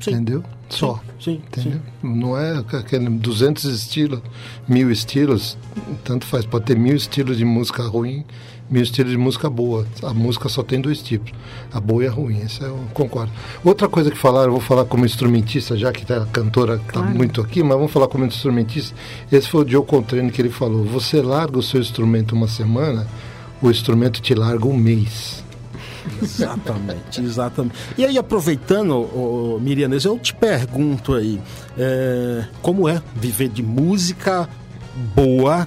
[0.00, 0.12] Sim.
[0.12, 0.44] entendeu?
[0.70, 1.00] Só.
[1.20, 1.80] Sim, sim.
[2.02, 4.20] Não é aquele 200 estilos,
[4.68, 5.58] mil estilos,
[6.04, 6.44] tanto faz.
[6.46, 8.24] Pode ter mil estilos de música ruim,
[8.70, 9.84] mil estilos de música boa.
[10.02, 11.32] A música só tem dois tipos,
[11.72, 12.40] a boa e a ruim.
[12.44, 13.32] Isso eu concordo.
[13.64, 17.00] Outra coisa que falaram, eu vou falar como instrumentista, já que tá a cantora está
[17.00, 17.10] Claro.
[17.10, 18.94] muito aqui, mas vamos falar como instrumentista.
[19.30, 23.06] Esse foi o Joe Contrane que ele falou: você larga o seu instrumento uma semana,
[23.60, 25.44] o instrumento te larga um mês.
[26.22, 27.74] Exatamente, exatamente.
[27.96, 31.40] E aí, aproveitando, ô, Mirianes, eu te pergunto aí,
[31.78, 34.48] é, como é viver de música
[35.14, 35.66] boa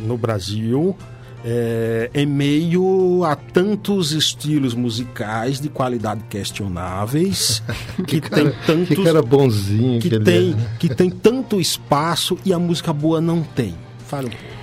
[0.00, 0.96] no Brasil,
[1.44, 7.62] é, em meio a tantos estilos musicais de qualidade questionáveis,
[8.06, 8.88] que, tem tantos...
[8.88, 10.76] Que cara bonzinho que, que tem, é, né?
[10.78, 13.74] que tem tanto espaço e a música boa não tem.
[14.06, 14.53] Fala um pouco.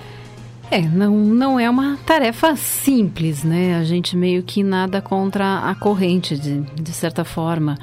[0.72, 3.76] É, não, não é uma tarefa simples, né?
[3.76, 7.76] A gente meio que nada contra a corrente, de, de certa forma.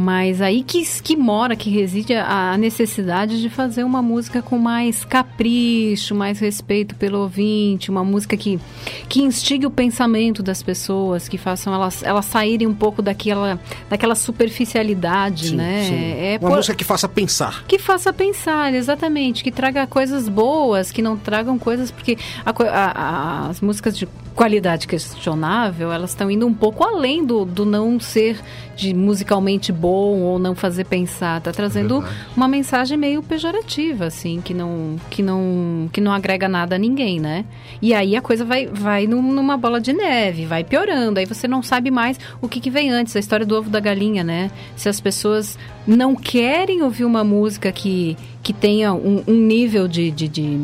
[0.00, 4.56] Mas aí que, que mora, que reside a, a necessidade de fazer uma música com
[4.56, 8.60] mais capricho, mais respeito pelo ouvinte, uma música que,
[9.08, 13.58] que instigue o pensamento das pessoas, que façam elas, elas saírem um pouco daquela,
[13.90, 15.84] daquela superficialidade, Sim, né?
[15.88, 15.94] sim.
[15.96, 17.64] É Uma por- música que faça pensar.
[17.66, 23.48] que faça pensar, exatamente, que traga coisas boas, que não tragam coisas, porque a a-
[23.48, 28.38] as músicas de qualidade questionável, elas estão indo um pouco além do, do não ser
[28.76, 32.04] de musicalmente bom ou não fazer pensar, tá trazendo
[32.36, 37.18] uma mensagem meio pejorativa, assim, que não, que não, que não agrega nada a ninguém,
[37.18, 37.46] né?
[37.80, 41.48] E aí a coisa vai, vai num- numa bola de neve, vai piorando, aí você
[41.48, 44.50] não sabe mais o que, que vem antes, a história do ovo da galinha, né?
[44.76, 50.10] Se as pessoas não querem ouvir uma música que, que tenha um, um nível de,
[50.10, 50.58] de, de,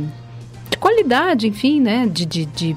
[0.70, 2.06] de qualidade, enfim, né?
[2.12, 2.76] De, de, de-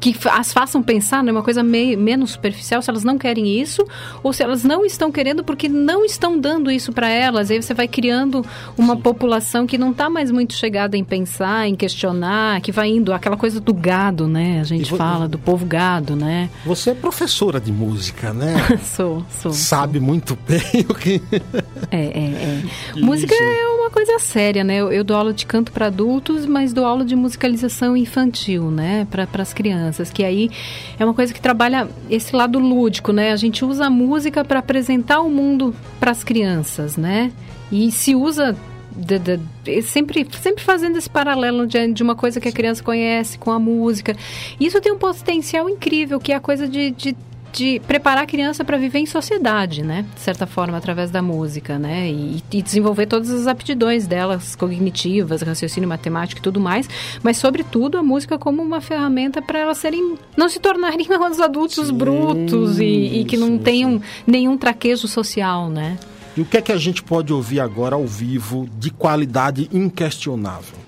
[0.00, 3.84] que as façam pensar numa coisa meio, menos superficial, se elas não querem isso,
[4.22, 7.50] ou se elas não estão querendo porque não estão dando isso para elas.
[7.50, 8.44] Aí você vai criando
[8.76, 13.12] uma população que não está mais muito chegada em pensar, em questionar, que vai indo
[13.12, 14.60] aquela coisa do gado, né?
[14.60, 16.48] A gente fala do povo gado, né?
[16.64, 18.54] Você é professora de música, né?
[18.84, 19.52] sou, sou.
[19.52, 21.20] Sabe muito bem o que.
[21.90, 22.60] É, é,
[22.96, 23.00] é.
[23.00, 23.42] Música isso.
[23.42, 24.76] é uma coisa séria, né?
[24.76, 29.06] Eu, eu dou aula de canto para adultos, mas dou aula de musicalização infantil, né?
[29.10, 30.50] Para as crianças, que aí
[30.98, 33.32] é uma coisa que trabalha esse lado lúdico, né?
[33.32, 37.32] A gente usa a música para apresentar o mundo para as crianças, né?
[37.72, 38.56] E se usa
[38.96, 42.82] de- de- de- sempre, sempre fazendo esse paralelo de, de uma coisa que a criança
[42.82, 44.16] conhece com a música.
[44.58, 47.16] Isso tem um potencial incrível, que é a coisa de, de,
[47.52, 50.04] de preparar a criança para viver em sociedade, né?
[50.14, 52.10] De certa forma, através da música, né?
[52.10, 56.88] E, e desenvolver todas as aptidões delas, cognitivas, raciocínio matemático e tudo mais.
[57.22, 60.16] Mas, sobretudo, a música como uma ferramenta para elas serem.
[60.36, 65.08] não se tornarem uns adultos Sim, brutos e, e que não sim, tenham nenhum traquejo
[65.08, 65.98] social, né?
[66.36, 70.78] E o que é que a gente pode ouvir agora ao vivo de qualidade inquestionável?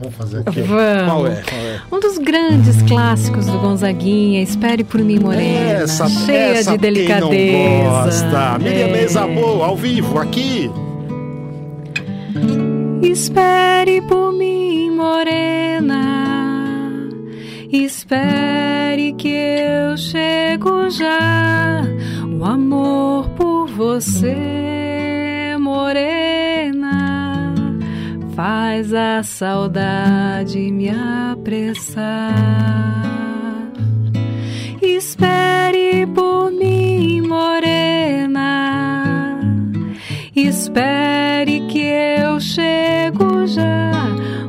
[0.00, 0.60] Vamos fazer aqui.
[0.62, 1.04] Vamos.
[1.06, 1.42] Qual é?
[1.42, 1.80] Qual é?
[1.90, 3.82] Um dos grandes clássicos do Espere
[4.36, 5.80] Espere por mim, Morena.
[6.08, 6.90] cheia essa de quem
[7.20, 7.88] não delicadeza.
[7.88, 8.58] gosta.
[8.58, 9.26] Miriam É.
[9.26, 10.70] Boa, ao vivo, aqui.
[13.02, 16.04] Espere por mim, morena.
[17.72, 21.82] Espere que eu chego já.
[22.38, 24.36] O amor por você,
[25.58, 26.97] morena,
[28.38, 32.32] faz a saudade me apressar.
[34.80, 38.40] Espere por mim, morena.
[40.36, 43.90] Espere que eu chego já.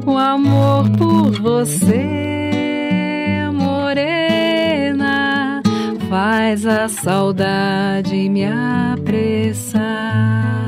[0.06, 5.64] O amor por você, morena,
[6.08, 10.59] faz a saudade me apressar.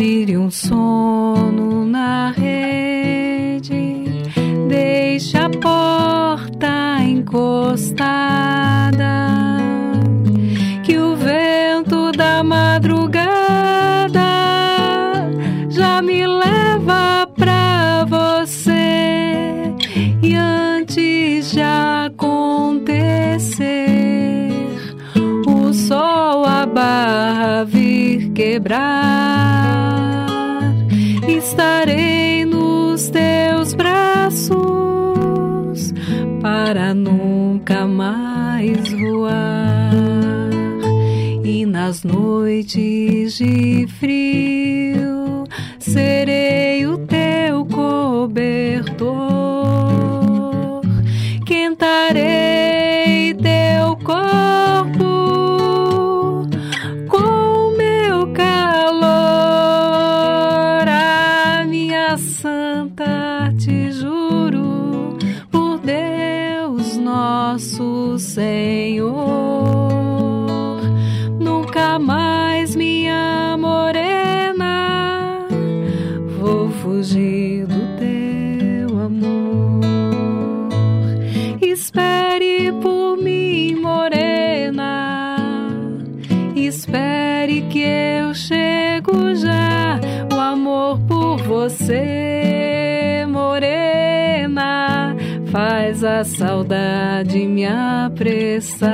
[0.00, 4.06] Tire um sono na rede,
[4.66, 8.08] deixe a porta encostada
[10.82, 13.28] que o vento da madrugada
[15.68, 19.74] já me leva pra você.
[20.22, 21.60] E antes de
[22.06, 22.88] acontecer
[25.46, 29.19] o sol a barra vir quebrar
[33.00, 34.58] nos teus braços
[36.42, 39.94] para nunca mais voar.
[41.42, 45.44] E nas noites de frio
[45.78, 46.49] serei
[91.30, 95.14] por você, morena,
[95.46, 98.90] faz a saudade me apressar.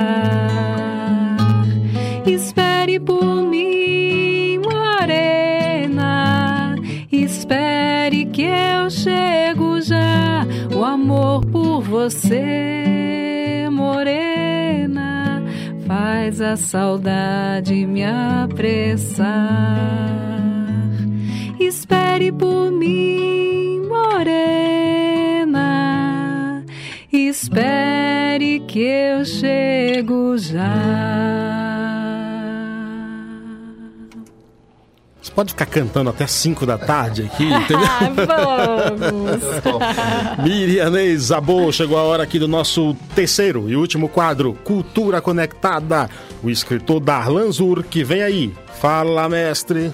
[2.27, 5.57] Espere por mim, morena.
[7.11, 10.47] Espere que eu chego já.
[10.77, 15.43] O amor por você, morena,
[15.87, 19.77] faz a saudade me apressar.
[21.67, 25.55] Espere por mim, morena.
[27.13, 30.63] Espere que eu chego já.
[35.21, 37.85] Você pode ficar cantando até 5 da tarde aqui, entendeu?
[37.85, 38.13] Ah,
[39.01, 39.43] vamos!
[40.47, 46.09] Miriam Ney Zabô, chegou a hora aqui do nosso terceiro e último quadro, Cultura Conectada.
[46.45, 48.55] O escritor Darlan Zur, que vem aí.
[48.81, 49.93] Fala, mestre.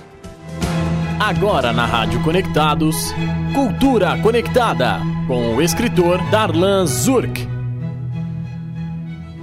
[1.23, 3.15] Agora na Rádio Conectados,
[3.55, 4.99] Cultura Conectada,
[5.29, 7.47] com o escritor Darlan Zurk.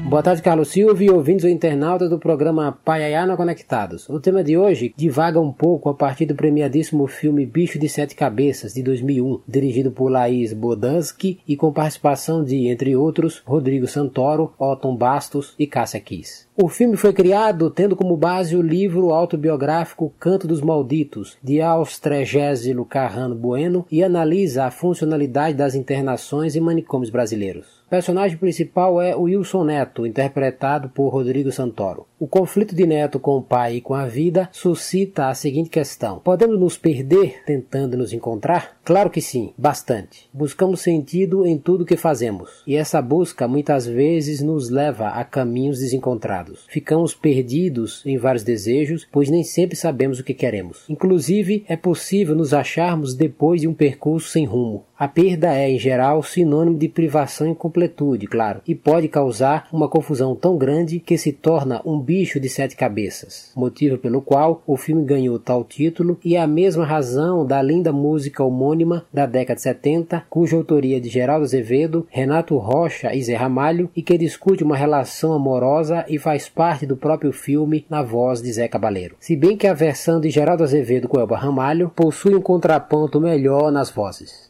[0.09, 4.09] Boa tarde, Carlos Silva e ouvintes ou internautas do programa Paiaiana Conectados.
[4.09, 8.13] O tema de hoje divaga um pouco a partir do premiadíssimo filme Bicho de Sete
[8.13, 14.51] Cabeças, de 2001, dirigido por Laís Bodansky e com participação de, entre outros, Rodrigo Santoro,
[14.59, 16.48] Otton Bastos e Cássia Kiss.
[16.61, 22.83] O filme foi criado tendo como base o livro autobiográfico Canto dos Malditos, de Austregésilo
[22.83, 27.79] Carrano Bueno, e analisa a funcionalidade das internações em manicômios brasileiros.
[27.87, 32.05] O personagem principal é Wilson Neto, interpretado por Rodrigo Santoro.
[32.21, 36.19] O conflito de Neto com o pai e com a vida suscita a seguinte questão:
[36.19, 38.77] podemos nos perder tentando nos encontrar?
[38.83, 40.29] Claro que sim, bastante.
[40.33, 45.79] Buscamos sentido em tudo que fazemos, e essa busca muitas vezes nos leva a caminhos
[45.79, 46.65] desencontrados.
[46.67, 50.83] Ficamos perdidos em vários desejos, pois nem sempre sabemos o que queremos.
[50.89, 54.83] Inclusive, é possível nos acharmos depois de um percurso sem rumo.
[54.99, 59.87] A perda é, em geral, sinônimo de privação e incompletude, claro, e pode causar uma
[59.87, 64.75] confusão tão grande que se torna um bicho de sete cabeças, motivo pelo qual o
[64.75, 69.55] filme ganhou tal título e é a mesma razão da linda música homônima da década
[69.55, 74.17] de 70, cuja autoria é de Geraldo Azevedo, Renato Rocha e Zé Ramalho, e que
[74.17, 79.15] discute uma relação amorosa e faz parte do próprio filme na voz de Zé Cabaleiro.
[79.17, 83.71] Se bem que a versão de Geraldo Azevedo com Elba Ramalho possui um contraponto melhor
[83.71, 84.48] nas vozes.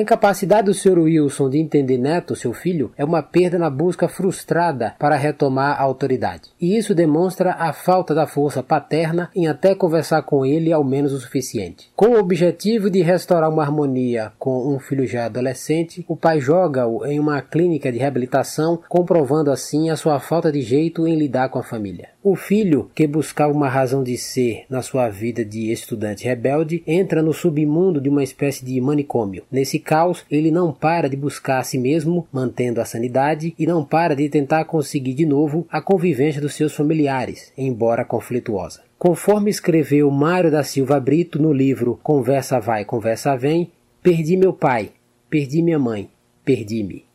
[0.00, 0.98] A incapacidade do Sr.
[0.98, 5.82] Wilson de entender Neto, seu filho, é uma perda na busca frustrada para retomar a
[5.82, 6.48] autoridade.
[6.58, 11.12] E isso demonstra a falta da força paterna em até conversar com ele ao menos
[11.12, 11.90] o suficiente.
[11.94, 17.04] Com o objetivo de restaurar uma harmonia com um filho já adolescente, o pai joga-o
[17.04, 21.58] em uma clínica de reabilitação, comprovando assim a sua falta de jeito em lidar com
[21.58, 22.08] a família.
[22.22, 27.22] O filho, que buscava uma razão de ser na sua vida de estudante rebelde, entra
[27.22, 29.42] no submundo de uma espécie de manicômio.
[29.50, 33.82] Nesse caos, ele não para de buscar a si mesmo, mantendo a sanidade, e não
[33.82, 38.82] para de tentar conseguir de novo a convivência dos seus familiares, embora conflituosa.
[38.98, 43.70] Conforme escreveu Mário da Silva Brito no livro Conversa Vai, Conversa Vem,
[44.02, 44.90] perdi meu pai,
[45.30, 46.10] perdi minha mãe,
[46.44, 47.06] perdi-me.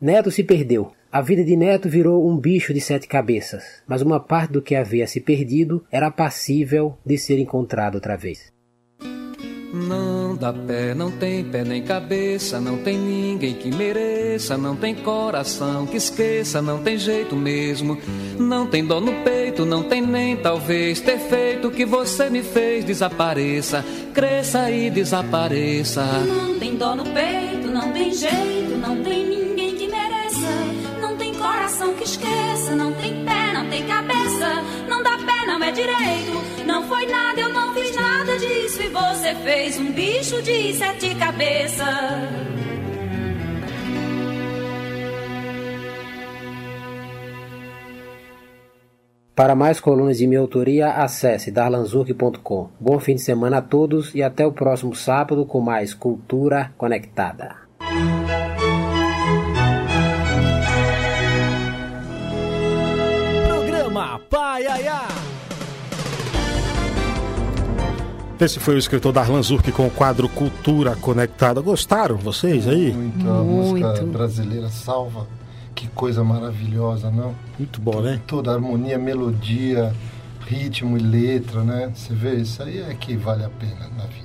[0.00, 0.90] Neto se perdeu.
[1.14, 4.74] A vida de Neto virou um bicho de sete cabeças, mas uma parte do que
[4.74, 8.52] havia se perdido era passível de ser encontrado outra vez.
[9.72, 14.92] Não dá pé, não tem pé nem cabeça, não tem ninguém que mereça, não tem
[14.92, 17.96] coração que esqueça, não tem jeito mesmo.
[18.36, 22.42] Não tem dor no peito, não tem nem talvez ter feito o que você me
[22.42, 26.02] fez desapareça, cresça e desapareça.
[26.26, 29.43] Não tem dor no peito, não tem jeito, não tem ninguém
[31.74, 36.64] coração que esqueça, não tem pé, não tem cabeça, não dá pé, não é direito.
[36.64, 41.14] Não foi nada, eu não fiz nada disso e você fez um bicho de sete
[41.16, 41.84] cabeças.
[49.34, 52.70] Para mais colunas de minha autoria, acesse darlanzurk.com.
[52.78, 57.56] Bom fim de semana a todos e até o próximo sábado com mais Cultura Conectada.
[64.54, 65.08] Programa Paiaiá.
[68.40, 71.60] Esse foi o escritor Darlan Zurk com o quadro Cultura Conectada.
[71.60, 72.92] Gostaram vocês aí?
[72.92, 75.26] Muito, a música brasileira salva.
[75.74, 77.34] Que coisa maravilhosa, não?
[77.58, 78.20] Muito bom, né?
[78.26, 79.92] Toda a harmonia, melodia,
[80.46, 81.92] ritmo e letra, né?
[81.94, 84.23] Você vê, isso aí é que vale a pena na vida.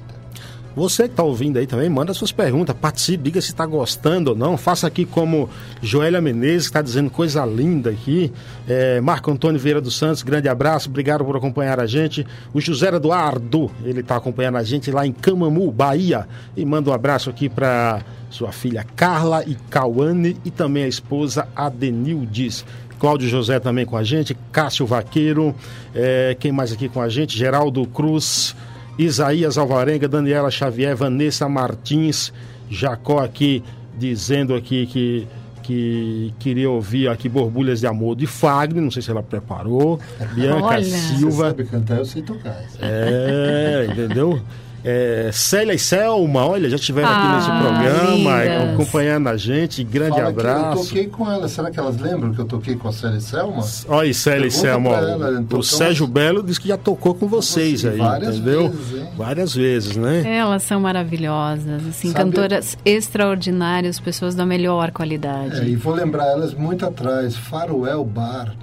[0.79, 4.35] Você que está ouvindo aí também, manda suas perguntas, participe, diga se está gostando ou
[4.35, 4.57] não.
[4.57, 5.49] Faça aqui como
[5.81, 8.31] Joélia Menezes, que está dizendo coisa linda aqui.
[8.65, 12.25] É, Marco Antônio Vieira dos Santos, grande abraço, obrigado por acompanhar a gente.
[12.53, 16.25] O José Eduardo, ele está acompanhando a gente lá em Camamu, Bahia.
[16.55, 21.45] E manda um abraço aqui para sua filha Carla e Cauane e também a esposa
[21.53, 22.63] Adenildes.
[22.97, 25.53] Cláudio José também com a gente, Cássio Vaqueiro,
[25.95, 27.37] é, quem mais aqui com a gente?
[27.37, 28.55] Geraldo Cruz,
[28.99, 32.33] Isaías Alvarenga, Daniela Xavier, Vanessa Martins,
[32.69, 33.63] Jacó aqui
[33.97, 35.27] dizendo aqui que
[35.63, 39.99] que queria ouvir aqui Borbulhas de Amor de Fagner, não sei se ela preparou.
[40.33, 40.83] Bianca Olha.
[40.83, 41.29] Silva.
[41.29, 42.59] Você sabe cantar, eu sei tocar.
[42.81, 44.41] É, entendeu?
[44.83, 48.73] É, Célia e Selma, olha, já estiveram aqui Ah, nesse programa, lindas.
[48.73, 49.83] acompanhando a gente.
[49.83, 50.79] Grande Fala que abraço.
[50.79, 51.47] Eu toquei com ela.
[51.49, 53.63] Será que elas lembram que eu toquei com a Célia e Selma?
[53.89, 54.89] Olha aí, Célia e Selma.
[54.91, 58.69] ela, o tocamos- Sérgio Belo disse que já tocou com vocês aí, várias entendeu?
[58.69, 60.37] vezes, várias vezes, né?
[60.37, 65.59] Elas são maravilhosas, assim, Sabe- cantoras extraordinárias, pessoas da melhor qualidade.
[65.59, 67.35] É, e vou lembrar elas muito atrás.
[67.35, 68.55] Faroel Bar.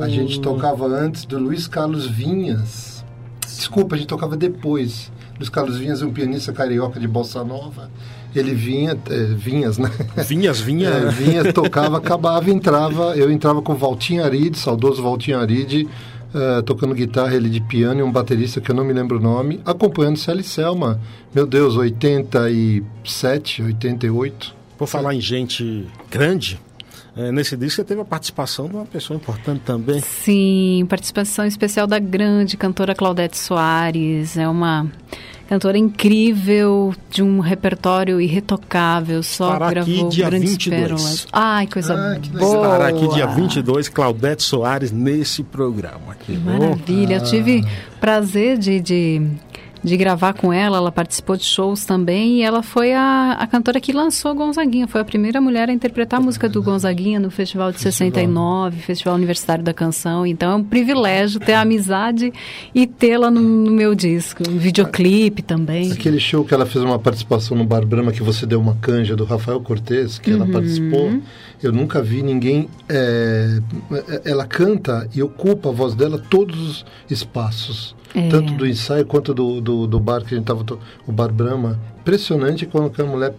[0.00, 3.04] A gente tocava antes do Luiz Carlos Vinhas.
[3.46, 5.12] Desculpa, a gente tocava depois.
[5.36, 7.90] Luiz Carlos Vinhas é um pianista carioca de bossa nova.
[8.34, 9.90] Ele vinha, é, Vinhas, né?
[10.26, 10.90] Vinhas, vinha.
[10.94, 13.16] É, vinha, tocava, acabava, entrava.
[13.16, 15.88] Eu entrava com o Valtinho Aride, saudoso Valtinho Aride,
[16.34, 19.20] eh, tocando guitarra, ele de piano e um baterista que eu não me lembro o
[19.20, 21.00] nome, acompanhando Célia e Selma.
[21.32, 24.52] Meu Deus, 87, 88.
[24.76, 26.60] Por falar em gente grande,
[27.16, 30.00] é, nesse disco você teve a participação de uma pessoa importante também.
[30.00, 34.36] Sim, participação especial da grande cantora Claudete Soares.
[34.36, 34.86] É uma
[35.48, 40.80] cantora incrível, de um repertório irretocável, só Estará aqui gravou dia grandes 22.
[40.82, 41.26] pérolas.
[41.32, 42.56] Ai, coisa Ah, boa.
[42.66, 46.32] Estará aqui dia 22, Claudete Soares, nesse programa aqui.
[46.32, 46.40] viu?
[46.44, 47.62] Maravilha, eu tive
[48.00, 49.22] prazer de, de,
[49.84, 53.78] de gravar com ela, ela participou de shows também e ela foi a, a cantora
[53.80, 57.70] que lançou Gonzaguinha, foi a primeira mulher a interpretar a música do Gonzaguinha no Festival
[57.70, 62.32] de 69, Festival Universitário da Canção, então é um privilégio ter a amizade
[62.74, 65.92] e tê-la no, no meu disco, um videoclipe também.
[65.92, 69.14] Aquele show que ela fez uma participação no Bar Brahma, que você deu uma canja
[69.14, 70.52] do Rafael Cortez, que ela Uhum.
[70.52, 71.18] participou.
[71.64, 72.68] Eu nunca vi ninguém.
[72.88, 73.60] é,
[74.24, 77.96] ela canta e ocupa a voz dela todos os espaços.
[78.14, 78.28] É.
[78.28, 80.64] Tanto do ensaio quanto do, do, do bar que a gente estava.
[81.06, 81.80] O Bar Brahma.
[82.00, 83.34] Impressionante quando a mulher.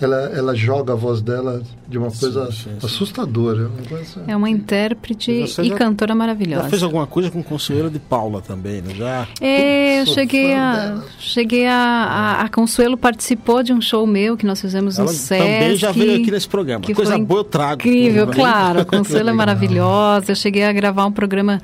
[0.00, 2.48] Ela, ela joga a voz dela de uma coisa
[2.84, 3.68] assustadora.
[3.68, 6.68] uma coisa- É uma intérprete E e já- cantora Já maravilhosa.
[6.68, 8.94] fez alguma coisa com Consuelo de Paula também, né?
[8.94, 9.26] Já.
[9.40, 11.04] É, eu cheguei a, dela.
[11.18, 15.12] cheguei a, a, a Consuelo participou de um show meu que nós fizemos no Ela
[15.12, 15.42] Sesc.
[15.44, 16.84] também já veio aqui nesse programa.
[16.84, 17.80] que Coisa boa eu trago.
[17.80, 18.32] Incrível, Né?
[18.34, 18.80] claro.
[18.80, 20.30] A Consuelo é maravilhosa.
[20.32, 21.60] Eu cheguei a gravar um programa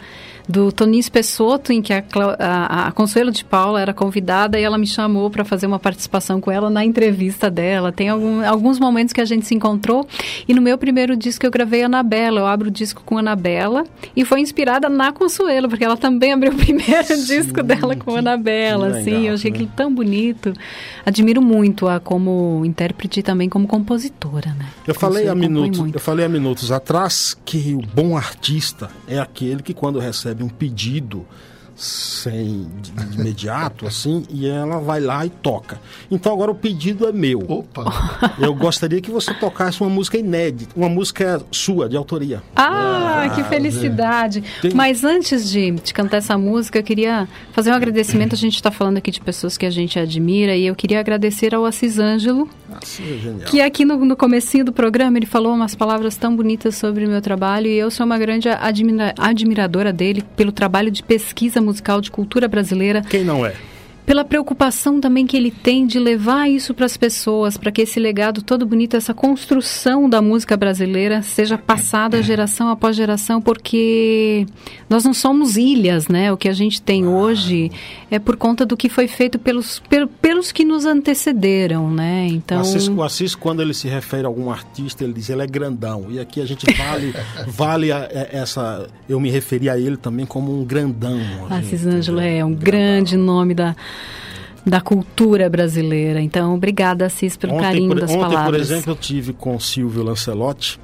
[0.48, 2.04] do Toninho Spessotto, em que a,
[2.38, 6.40] a, a Consuelo de Paula era convidada e ela me chamou para fazer uma participação
[6.40, 7.90] com ela na entrevista dela.
[7.92, 10.06] Tem algum- alguns momentos que a gente se encontrou.
[10.46, 12.40] E no meu primeiro disco eu gravei a Anabela.
[12.40, 13.84] Eu abro o disco com a Anabela
[14.14, 18.18] e foi inspirada na Consuelo, porque ela também abriu o primeiro disco dela com a
[18.18, 18.92] Anabela.
[18.92, 19.56] que Assim, eu achei né?
[19.56, 20.52] aquilo tão bonito.
[21.06, 24.66] Admiro muito a como intérprete e também como compositora, né?
[24.86, 28.90] Eu falei, Consuelo há compõe minutos, eu falei há minutos atrás que o bom artista
[29.06, 31.24] é aquele que quando recebe um pedido
[31.76, 35.80] sem de, de imediato assim e ela vai lá e toca.
[36.10, 37.40] Então agora o pedido é meu.
[37.48, 37.84] Opa!
[38.38, 42.42] Eu gostaria que você tocasse uma música inédita, uma música sua de autoria.
[42.54, 44.44] Ah, que felicidade!
[44.62, 48.34] Tem- Mas antes de, de cantar essa música, eu queria fazer um agradecimento.
[48.34, 51.54] A gente está falando aqui de pessoas que a gente admira e eu queria agradecer
[51.56, 52.48] ao Assis Ângelo,
[53.42, 57.04] É que aqui no, no comecinho do programa ele falou umas palavras tão bonitas sobre
[57.04, 61.60] o meu trabalho e eu sou uma grande admira- admiradora dele pelo trabalho de pesquisa
[61.60, 63.02] musical de cultura brasileira.
[63.02, 63.54] Quem não é?
[64.06, 67.98] Pela preocupação também que ele tem de levar isso para as pessoas, para que esse
[67.98, 74.46] legado todo bonito, essa construção da música brasileira seja passada geração após geração, porque
[74.90, 76.30] nós não somos ilhas, né?
[76.32, 77.70] O que a gente tem hoje
[78.10, 82.26] é por conta do que foi feito pelos, pel- pelos que nos antecederam, né?
[82.30, 85.42] Então, O Assis, o Assis, quando ele se refere a algum artista, ele diz ele
[85.42, 86.06] é grandão.
[86.10, 87.14] E aqui a gente vale,
[87.48, 88.86] vale a- é- essa.
[89.08, 91.18] Eu me referi a ele também como um grandão.
[91.50, 93.74] Assis Ângelo é um grande nome da,
[94.66, 96.20] da cultura brasileira.
[96.20, 98.44] Então, obrigada, Assis, pelo carinho por, das ontem, palavras.
[98.46, 100.80] por exemplo, eu tive com o Silvio Lancelotti.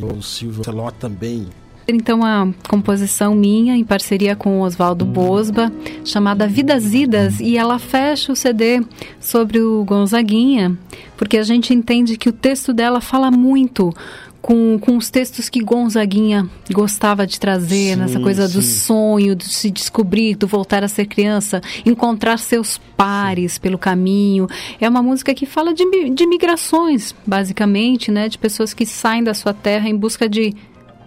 [0.00, 1.46] O Silvio Lancelotti também
[1.86, 5.70] Então, a composição minha, em parceria com o Oswaldo Bosba,
[6.04, 8.82] chamada Vidas Idas, e ela fecha o CD
[9.20, 10.76] sobre o Gonzaguinha,
[11.16, 13.94] porque a gente entende que o texto dela fala muito
[14.42, 18.80] com, com os textos que Gonzaguinha gostava de trazer, Sim, nessa coisa do sim.
[18.80, 24.46] sonho, de se descobrir, do voltar a ser criança, encontrar seus pares pelo caminho.
[24.80, 28.28] É uma música que fala de, de migrações, basicamente, né?
[28.28, 30.54] De pessoas que saem da sua terra em busca de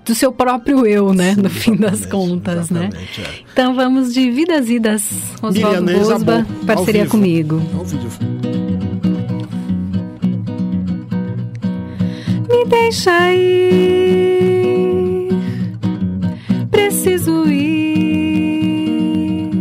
[0.05, 1.33] do seu próprio eu, né?
[1.33, 2.89] no fim das contas, né?
[3.53, 5.09] Então vamos de Vidas Idas,
[5.41, 7.11] Oswaldo Bosba, Bo- ao parceria vivo.
[7.11, 7.61] comigo.
[7.73, 8.62] Ao vivo.
[12.63, 15.27] Me deixa ir,
[16.71, 19.51] preciso ir.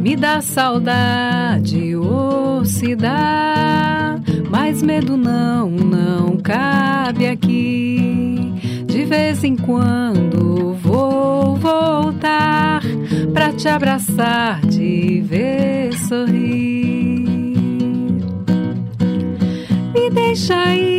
[0.00, 8.54] Me dá saudade, ou se dá, mas medo não, não cabe aqui.
[8.86, 12.82] De vez em quando vou voltar
[13.32, 17.24] pra te abraçar, te ver sorrir.
[19.92, 20.93] Me deixa ir,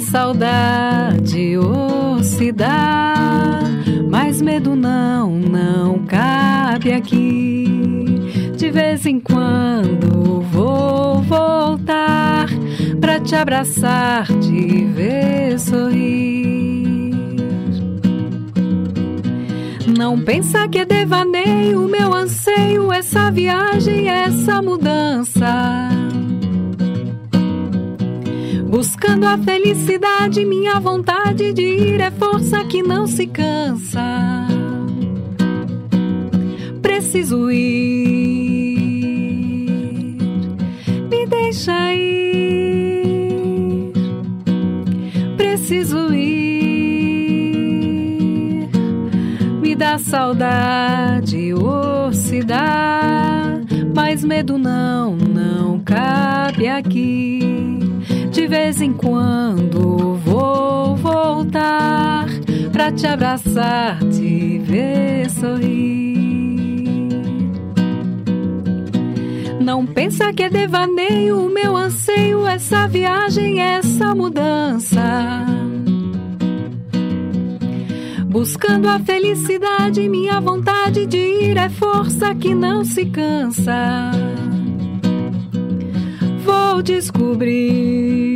[0.00, 1.56] Saudade,
[2.52, 3.60] dá,
[4.08, 7.64] mas medo não, não cabe aqui.
[8.56, 12.48] De vez em quando vou voltar
[13.00, 17.14] pra te abraçar, te ver sorrir.
[19.96, 25.99] Não pensa que é devaneio, meu anseio, essa viagem, essa mudança.
[28.70, 34.46] Buscando a felicidade, minha vontade de ir é força que não se cansa.
[36.80, 38.76] Preciso ir,
[41.10, 43.92] me deixa ir.
[45.36, 47.08] Preciso ir,
[49.60, 51.50] me dá saudade,
[52.12, 53.60] se dá,
[53.92, 57.79] mas medo não, não cabe aqui.
[58.40, 62.24] De vez em quando vou voltar
[62.72, 66.16] pra te abraçar, te ver sorrir.
[69.60, 75.44] Não pensa que é devaneio, o meu anseio, essa viagem, essa mudança.
[78.24, 84.12] Buscando a felicidade, minha vontade de ir é força que não se cansa.
[86.42, 88.29] Vou descobrir,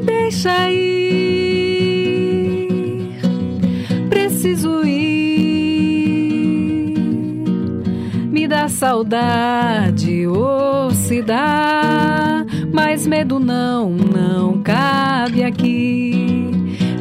[0.00, 1.10] deixa ir.
[4.08, 6.94] Preciso ir,
[8.30, 16.50] me dá saudade, ou se dá, mas medo não, não cabe aqui.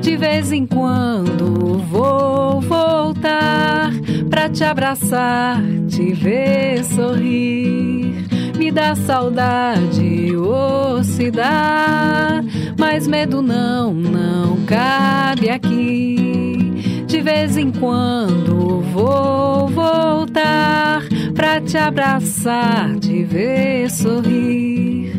[0.01, 3.91] De vez em quando vou voltar
[4.29, 8.27] pra te abraçar, te ver sorrir.
[8.57, 12.43] Me dá saudade, ou se dá,
[12.79, 17.03] mas medo não, não cabe aqui.
[17.05, 21.03] De vez em quando vou voltar
[21.35, 25.11] pra te abraçar, te ver sorrir.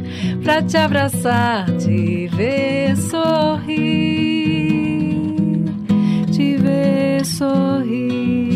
[0.43, 3.77] Pra te abraçar, te ver sorrir,
[6.33, 8.49] te ver sorrir.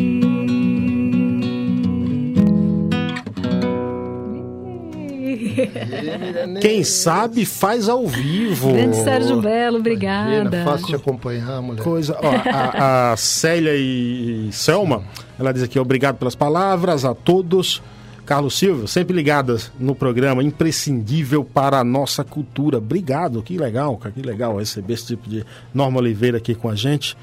[6.61, 8.73] Quem sabe faz ao vivo.
[8.73, 10.37] Grande Sérgio Belo, obrigada.
[10.37, 11.83] Imagina, fácil de acompanhar, mulher.
[11.83, 15.03] Coisa, ó, a, a Célia e Selma,
[15.39, 17.83] ela diz aqui, obrigado pelas palavras a todos.
[18.25, 22.79] Carlos Silva, sempre ligadas no programa, imprescindível para a nossa cultura.
[22.79, 25.45] Obrigado, que legal, cara, que legal receber esse tipo de
[25.75, 27.17] Norma Oliveira aqui com a gente.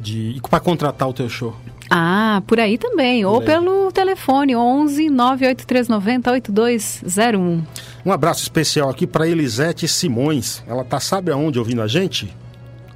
[0.00, 1.56] de, de para contratar o teu show.
[1.90, 3.22] Ah, por aí também.
[3.22, 3.46] Por ou aí.
[3.46, 7.62] pelo telefone 11 98390 8201.
[8.04, 10.62] Um abraço especial aqui para Elisete Simões.
[10.66, 12.34] Ela tá, sabe aonde ouvindo a gente?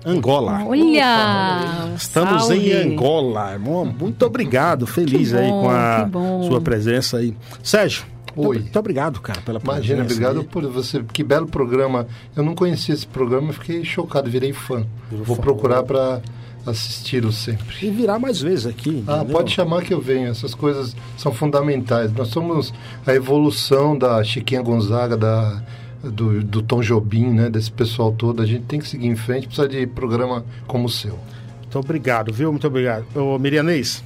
[0.05, 0.65] Angola.
[0.67, 1.93] Olha!
[1.97, 2.73] Estamos salve.
[2.73, 3.57] em Angola.
[3.59, 6.09] Muito obrigado, feliz bom, aí com a
[6.49, 7.37] sua presença aí.
[7.63, 8.61] Sérgio, Oi.
[8.61, 9.79] Muito obrigado, cara, pela presença.
[9.79, 10.47] Imagina, obrigado aí.
[10.47, 11.03] por você.
[11.13, 12.07] Que belo programa.
[12.35, 14.87] Eu não conhecia esse programa, fiquei chocado, virei fã.
[15.11, 16.21] Vou procurar para
[16.67, 17.87] assisti-lo sempre.
[17.87, 19.03] E virar mais vezes aqui.
[19.07, 20.29] Ah, pode chamar que eu venho.
[20.29, 22.13] Essas coisas são fundamentais.
[22.13, 22.73] Nós somos
[23.07, 25.63] a evolução da Chiquinha Gonzaga, da,
[26.03, 27.51] do, do Tom Jobim, né?
[27.51, 28.43] Desse pessoal todo.
[28.43, 31.19] A gente tem que seguir em frente, precisa de programa como o seu.
[31.61, 32.51] Muito obrigado, viu?
[32.51, 33.05] Muito obrigado.
[33.15, 34.05] Ô, Mirianês,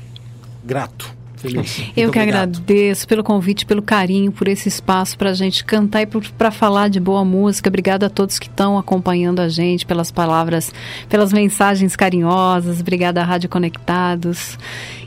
[0.65, 1.17] grato
[1.97, 2.57] Eu que obrigado.
[2.57, 6.89] agradeço pelo convite, pelo carinho, por esse espaço para a gente cantar e para falar
[6.89, 7.69] de boa música.
[7.69, 10.73] Obrigada a todos que estão acompanhando a gente, pelas palavras,
[11.09, 12.81] pelas mensagens carinhosas.
[12.81, 14.59] Obrigada à Rádio Conectados.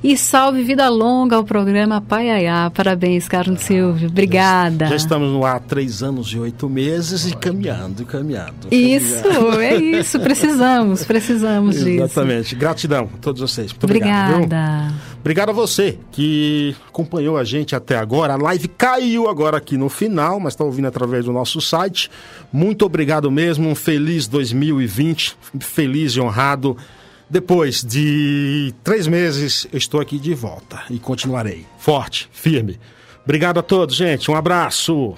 [0.01, 2.71] E salve vida longa ao programa Paiaiá.
[2.73, 4.07] Parabéns, Carlos ah, Silvio.
[4.07, 4.87] Obrigada.
[4.87, 8.67] Já, estamos no ar há três anos e oito meses e caminhando, caminhando.
[8.71, 9.61] Isso, caminhando.
[9.61, 10.19] é isso.
[10.19, 11.89] Precisamos, precisamos disso.
[12.03, 12.55] Exatamente.
[12.55, 13.71] Gratidão a todos vocês.
[13.71, 14.35] Muito obrigada.
[14.35, 18.34] Obrigado, obrigado a você que acompanhou a gente até agora.
[18.34, 22.09] A live caiu agora aqui no final, mas está ouvindo através do nosso site.
[22.51, 23.70] Muito obrigado mesmo.
[23.70, 25.38] Um feliz 2020.
[25.59, 26.76] Feliz e honrado
[27.30, 32.80] depois de três meses, estou aqui de volta e continuarei forte, firme.
[33.24, 34.32] Obrigado a todos, gente.
[34.32, 35.15] Um abraço.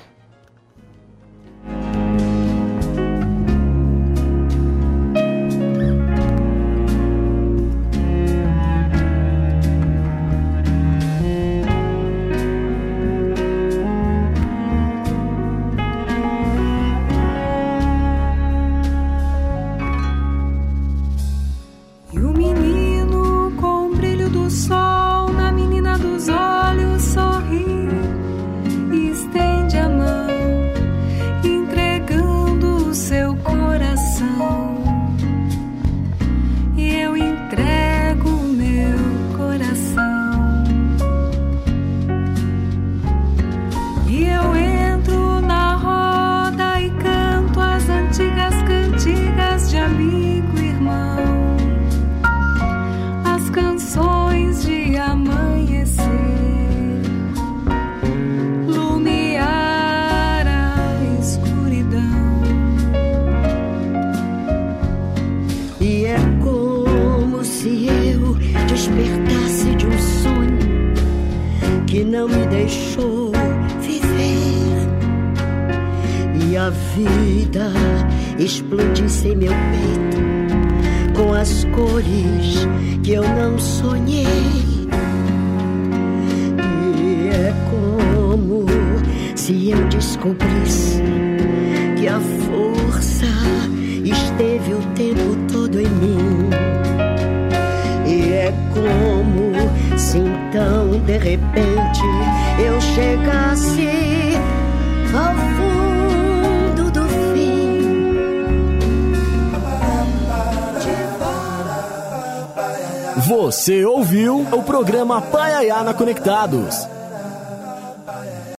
[115.81, 116.90] Paiaiana Conectados.